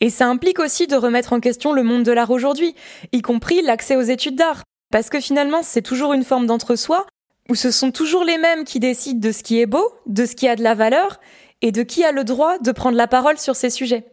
[0.00, 2.74] Et ça implique aussi de remettre en question le monde de l'art aujourd'hui,
[3.12, 4.62] y compris l'accès aux études d'art.
[4.92, 7.06] Parce que finalement, c'est toujours une forme d'entre-soi,
[7.50, 10.36] où ce sont toujours les mêmes qui décident de ce qui est beau, de ce
[10.36, 11.18] qui a de la valeur,
[11.62, 14.04] et de qui a le droit de prendre la parole sur ces sujets.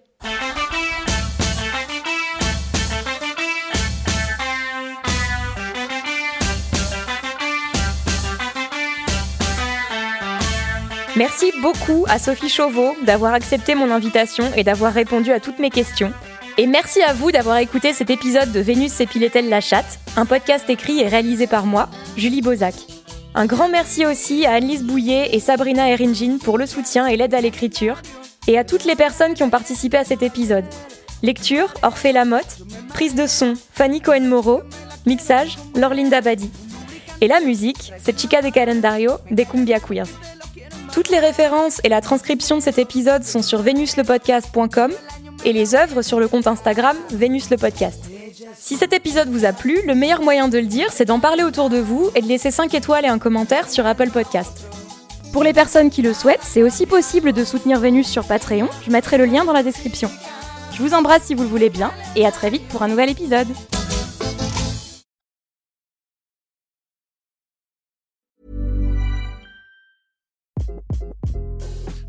[11.18, 15.70] Merci beaucoup à Sophie Chauveau d'avoir accepté mon invitation et d'avoir répondu à toutes mes
[15.70, 16.12] questions.
[16.58, 20.70] Et merci à vous d'avoir écouté cet épisode de Vénus s'épilait-elle la chatte, un podcast
[20.70, 22.76] écrit et réalisé par moi, Julie Bozac.
[23.38, 27.34] Un grand merci aussi à Annelise Bouillet et Sabrina Eringin pour le soutien et l'aide
[27.34, 28.02] à l'écriture,
[28.48, 30.64] et à toutes les personnes qui ont participé à cet épisode.
[31.22, 32.60] Lecture, Orphée Lamotte,
[32.90, 34.62] prise de son, Fanny Cohen-Moreau,
[35.06, 36.50] mixage, Lorlinda Badi.
[37.20, 40.08] Et la musique, c'est Chica de Calendario des Cumbia Queers.
[40.94, 44.92] Toutes les références et la transcription de cet épisode sont sur venuslepodcast.com
[45.44, 47.50] et les œuvres sur le compte Instagram Vénus.
[48.58, 51.44] Si cet épisode vous a plu, le meilleur moyen de le dire, c'est d'en parler
[51.44, 54.66] autour de vous et de laisser 5 étoiles et un commentaire sur Apple Podcast.
[55.34, 58.92] Pour les personnes qui le souhaitent, c'est aussi possible de soutenir Vénus sur Patreon, je
[58.92, 60.10] mettrai le lien dans la description.
[60.72, 63.10] Je vous embrasse si vous le voulez bien, et à très vite pour un nouvel
[63.10, 63.48] épisode.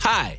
[0.05, 0.39] Hi,